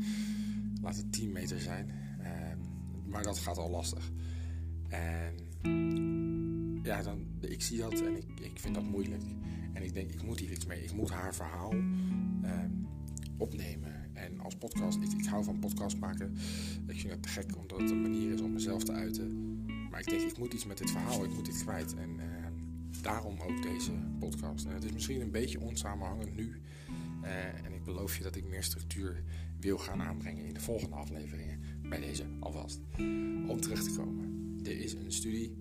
laat 0.82 0.96
het 0.96 1.12
10 1.12 1.32
meter 1.32 1.60
zijn. 1.60 1.90
Eh, 2.18 2.30
maar 3.04 3.22
dat 3.22 3.38
gaat 3.38 3.58
al 3.58 3.70
lastig. 3.70 4.10
En 4.88 5.34
ja, 6.82 7.02
dan, 7.02 7.26
ik 7.40 7.62
zie 7.62 7.78
dat 7.78 8.00
en 8.00 8.16
ik, 8.16 8.40
ik 8.40 8.58
vind 8.58 8.74
dat 8.74 8.84
moeilijk. 8.84 9.22
En 9.72 9.82
ik 9.82 9.94
denk, 9.94 10.12
ik 10.12 10.22
moet 10.22 10.40
hier 10.40 10.50
iets 10.50 10.66
mee. 10.66 10.82
Ik 10.82 10.92
moet 10.92 11.10
haar 11.10 11.34
verhaal 11.34 11.72
ehm, 12.42 12.70
opnemen. 13.36 14.14
En 14.14 14.40
als 14.40 14.56
podcast, 14.56 15.00
ik, 15.00 15.12
ik 15.18 15.26
hou 15.26 15.44
van 15.44 15.58
podcast 15.58 15.98
maken. 15.98 16.36
Ik 16.86 17.00
vind 17.00 17.12
het 17.12 17.22
te 17.22 17.28
gek 17.28 17.56
omdat 17.56 17.80
het 17.80 17.90
een 17.90 18.02
manier 18.02 18.32
is 18.32 18.40
om 18.40 18.52
mezelf 18.52 18.84
te 18.84 18.92
uiten. 18.92 19.60
Maar 19.90 20.00
ik 20.00 20.08
denk, 20.08 20.30
ik 20.30 20.38
moet 20.38 20.54
iets 20.54 20.66
met 20.66 20.78
dit 20.78 20.90
verhaal, 20.90 21.24
ik 21.24 21.34
moet 21.34 21.44
dit 21.44 21.62
kwijt. 21.62 21.94
En 21.94 22.20
ehm, 22.20 22.52
daarom 23.02 23.40
ook 23.40 23.62
deze 23.62 23.92
podcast. 24.18 24.66
Het 24.68 24.84
is 24.84 24.92
misschien 24.92 25.20
een 25.20 25.30
beetje 25.30 25.60
onsamenhangend 25.60 26.36
nu. 26.36 26.60
Uh, 27.22 27.64
en 27.64 27.72
ik 27.72 27.84
beloof 27.84 28.16
je 28.16 28.22
dat 28.22 28.36
ik 28.36 28.48
meer 28.48 28.62
structuur 28.62 29.22
wil 29.60 29.78
gaan 29.78 30.02
aanbrengen 30.02 30.44
in 30.44 30.54
de 30.54 30.60
volgende 30.60 30.96
afleveringen. 30.96 31.60
Bij 31.88 32.00
deze 32.00 32.24
alvast. 32.40 32.80
Om 33.46 33.60
terug 33.60 33.82
te 33.82 33.96
komen. 33.96 34.58
Er 34.64 34.80
is 34.80 34.92
een 34.94 35.12
studie. 35.12 35.56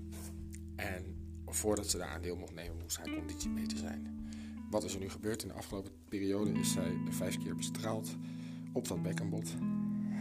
En 0.75 1.10
voordat 1.55 1.89
ze 1.89 1.97
daar 1.97 2.09
aan 2.09 2.21
deel 2.21 2.35
mocht 2.35 2.53
nemen, 2.53 2.77
moest 2.81 2.97
haar 2.97 3.15
conditie 3.15 3.49
beter 3.49 3.77
zijn. 3.77 4.29
Wat 4.69 4.83
is 4.83 4.93
er 4.93 4.99
nu 4.99 5.09
gebeurd? 5.09 5.41
In 5.41 5.47
de 5.47 5.53
afgelopen 5.53 5.91
periode 6.09 6.51
is 6.51 6.71
zij 6.71 6.97
vijf 7.09 7.37
keer 7.37 7.55
bestraald 7.55 8.15
op 8.73 8.87
dat 8.87 9.01
bekkenbod. 9.01 9.55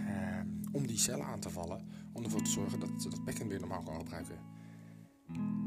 Eh, 0.07 0.41
om 0.73 0.87
die 0.87 0.99
cellen 0.99 1.27
aan 1.27 1.41
te 1.41 1.51
vallen. 1.51 1.87
Om 2.13 2.25
ervoor 2.25 2.43
te 2.43 2.51
zorgen 2.51 2.81
dat 2.81 2.91
ze 2.99 3.09
dat 3.09 3.25
bekken 3.25 3.49
weer 3.49 3.61
normaal 3.61 3.83
kan 3.83 3.99
gebruiken. 3.99 4.39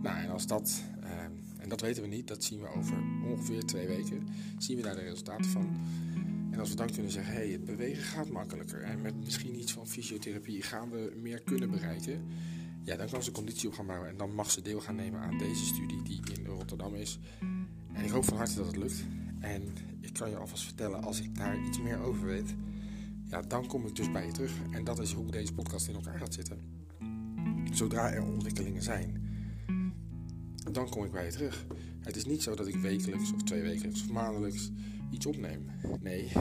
Nou, 0.02 0.17
en 0.17 0.30
als 0.30 0.47
dat, 0.47 0.84
eh, 1.02 1.23
en 1.58 1.69
dat 1.69 1.82
weten 1.82 2.04
we 2.04 2.10
niet, 2.10 2.28
dat 2.28 2.43
zien 2.43 2.60
we 2.60 2.67
over 2.67 2.97
ongeveer 3.26 3.63
twee 3.65 3.88
weken, 3.88 4.28
zien 4.58 4.78
we 4.78 4.84
daar 4.84 4.95
de 4.95 5.02
resultaten 5.02 5.49
van. 5.49 5.76
En 6.52 6.60
als 6.60 6.69
we 6.69 6.76
dan 6.76 6.91
kunnen 6.91 7.12
zeggen, 7.12 7.34
hé, 7.34 7.39
hey, 7.39 7.49
het 7.49 7.65
bewegen 7.65 8.04
gaat 8.04 8.30
makkelijker. 8.30 8.82
En 8.82 9.02
met 9.02 9.15
misschien 9.23 9.60
iets 9.60 9.71
van 9.71 9.88
fysiotherapie 9.88 10.62
gaan 10.62 10.89
we 10.89 11.13
meer 11.21 11.41
kunnen 11.41 11.71
bereiken 11.71 12.21
ja, 12.83 12.95
dan 12.95 13.09
kan 13.09 13.23
ze 13.23 13.31
conditie 13.31 13.69
op 13.69 13.75
gaan 13.75 13.85
bouwen. 13.85 14.09
En 14.09 14.17
dan 14.17 14.35
mag 14.35 14.51
ze 14.51 14.61
deel 14.61 14.79
gaan 14.79 14.95
nemen 14.95 15.19
aan 15.19 15.37
deze 15.37 15.65
studie 15.65 16.01
die 16.01 16.21
in 16.33 16.45
Rotterdam 16.45 16.95
is. 16.95 17.19
En 17.93 18.03
ik 18.03 18.09
hoop 18.09 18.25
van 18.25 18.37
harte 18.37 18.55
dat 18.55 18.65
het 18.65 18.75
lukt. 18.75 19.03
En 19.39 19.61
ik 19.99 20.13
kan 20.13 20.29
je 20.29 20.37
alvast 20.37 20.63
vertellen, 20.63 21.03
als 21.03 21.21
ik 21.21 21.35
daar 21.35 21.65
iets 21.67 21.79
meer 21.79 21.99
over 21.99 22.25
weet, 22.25 22.55
ja, 23.25 23.41
dan 23.41 23.67
kom 23.67 23.87
ik 23.87 23.95
dus 23.95 24.11
bij 24.11 24.25
je 24.25 24.31
terug. 24.31 24.53
En 24.71 24.83
dat 24.83 24.99
is 24.99 25.11
hoe 25.11 25.31
deze 25.31 25.53
podcast 25.53 25.87
in 25.87 25.95
elkaar 25.95 26.19
gaat 26.19 26.33
zitten. 26.33 26.61
Zodra 27.71 28.11
er 28.11 28.23
ontwikkelingen 28.23 28.83
zijn, 28.83 29.23
dan 30.71 30.89
kom 30.89 31.03
ik 31.03 31.11
bij 31.11 31.25
je 31.25 31.31
terug. 31.31 31.65
Het 31.99 32.15
is 32.15 32.25
niet 32.25 32.43
zo 32.43 32.55
dat 32.55 32.67
ik 32.67 32.75
wekelijks 32.75 33.33
of 33.33 33.43
twee 33.43 33.61
wekelijks 33.61 34.01
of 34.01 34.09
maandelijks 34.09 34.71
iets 35.11 35.25
opneem. 35.25 35.65
Nee, 35.99 36.23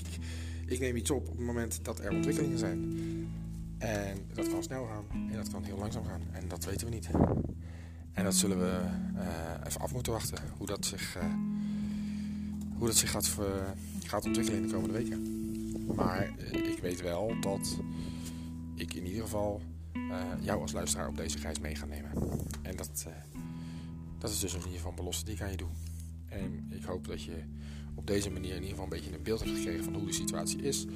ik, 0.00 0.06
ik 0.66 0.80
neem 0.80 0.96
iets 0.96 1.10
op 1.10 1.28
op 1.28 1.36
het 1.36 1.46
moment 1.46 1.84
dat 1.84 2.00
er 2.00 2.12
ontwikkelingen 2.12 2.58
zijn. 2.58 2.96
En 3.82 4.26
dat 4.34 4.48
kan 4.48 4.62
snel 4.62 4.86
gaan 4.86 5.04
en 5.30 5.36
dat 5.36 5.50
kan 5.50 5.64
heel 5.64 5.78
langzaam 5.78 6.04
gaan. 6.04 6.22
En 6.32 6.48
dat 6.48 6.64
weten 6.64 6.86
we 6.86 6.92
niet. 6.92 7.08
En 8.12 8.24
dat 8.24 8.34
zullen 8.34 8.58
we 8.58 8.80
uh, 9.14 9.66
even 9.66 9.80
af 9.80 9.92
moeten 9.92 10.12
wachten. 10.12 10.38
Hoe 10.56 10.66
dat 10.66 10.86
zich, 10.86 11.16
uh, 11.16 11.24
hoe 12.78 12.86
dat 12.86 12.96
zich 12.96 13.10
gaat, 13.10 14.24
ontwikkelen 14.24 14.60
in 14.60 14.66
de 14.66 14.72
komende 14.72 14.94
weken. 14.94 15.20
Maar 15.94 16.30
ik 16.50 16.78
weet 16.80 17.00
wel 17.00 17.40
dat 17.40 17.78
ik 18.74 18.94
in 18.94 19.06
ieder 19.06 19.22
geval 19.22 19.60
jou 20.40 20.60
als 20.60 20.72
luisteraar 20.72 21.08
op 21.08 21.16
deze 21.16 21.38
reis 21.38 21.58
mee 21.58 21.74
ga 21.74 21.86
nemen. 21.86 22.10
En 22.62 22.76
dat, 22.76 23.06
dat 24.18 24.30
is 24.30 24.38
dus 24.38 24.52
in 24.52 24.58
ieder 24.58 24.74
geval 24.74 24.90
een 24.90 24.96
belofte 24.96 25.24
die 25.24 25.34
ik 25.34 25.40
aan 25.40 25.50
je 25.50 25.56
doe. 25.56 25.68
En 26.28 26.66
ik 26.70 26.84
hoop 26.84 27.06
dat 27.06 27.22
je 27.22 27.42
op 27.94 28.06
deze 28.06 28.30
manier 28.30 28.50
in 28.50 28.54
ieder 28.54 28.68
geval 28.68 28.84
een 28.84 28.90
beetje 28.90 29.14
een 29.14 29.22
beeld 29.22 29.40
hebt 29.40 29.56
gekregen 29.56 29.84
van 29.84 29.94
hoe 29.94 30.06
de 30.06 30.12
situatie 30.12 30.62
is. 30.62 30.86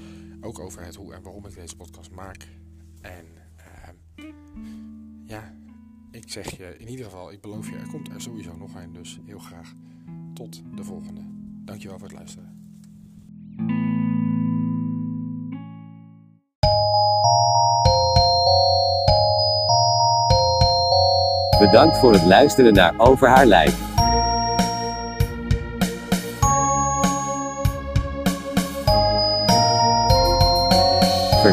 Ook 0.41 0.59
over 0.59 0.85
het 0.85 0.95
hoe 0.95 1.15
en 1.15 1.23
waarom 1.23 1.47
ik 1.47 1.55
deze 1.55 1.77
podcast 1.77 2.11
maak. 2.11 2.49
En 3.07 3.27
uh, 4.17 4.25
ja, 5.27 5.53
ik 6.11 6.31
zeg 6.31 6.57
je 6.57 6.77
in 6.79 6.89
ieder 6.89 7.05
geval, 7.05 7.33
ik 7.33 7.41
beloof 7.41 7.71
je, 7.71 7.77
er 7.77 7.89
komt 7.91 8.09
er 8.09 8.21
sowieso 8.21 8.57
nog 8.57 8.75
een. 8.75 8.93
Dus 8.93 9.21
heel 9.27 9.39
graag 9.39 9.73
tot 10.35 10.63
de 10.77 10.85
volgende. 10.85 11.21
Dankjewel 11.65 11.99
voor 11.99 12.09
het 12.09 12.17
luisteren. 12.17 12.55
Bedankt 21.59 21.99
voor 21.99 22.13
het 22.13 22.25
luisteren 22.25 22.73
naar 22.73 22.95
Over 22.99 23.29
haar 23.29 23.47
lijk. 23.47 23.86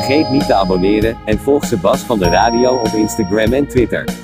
Vergeet 0.03 0.29
niet 0.29 0.45
te 0.45 0.53
abonneren 0.53 1.17
en 1.25 1.39
volg 1.39 1.65
Sebas 1.65 2.01
van 2.01 2.19
de 2.19 2.25
Radio 2.25 2.75
op 2.75 2.87
Instagram 2.87 3.53
en 3.53 3.67
Twitter. 3.67 4.22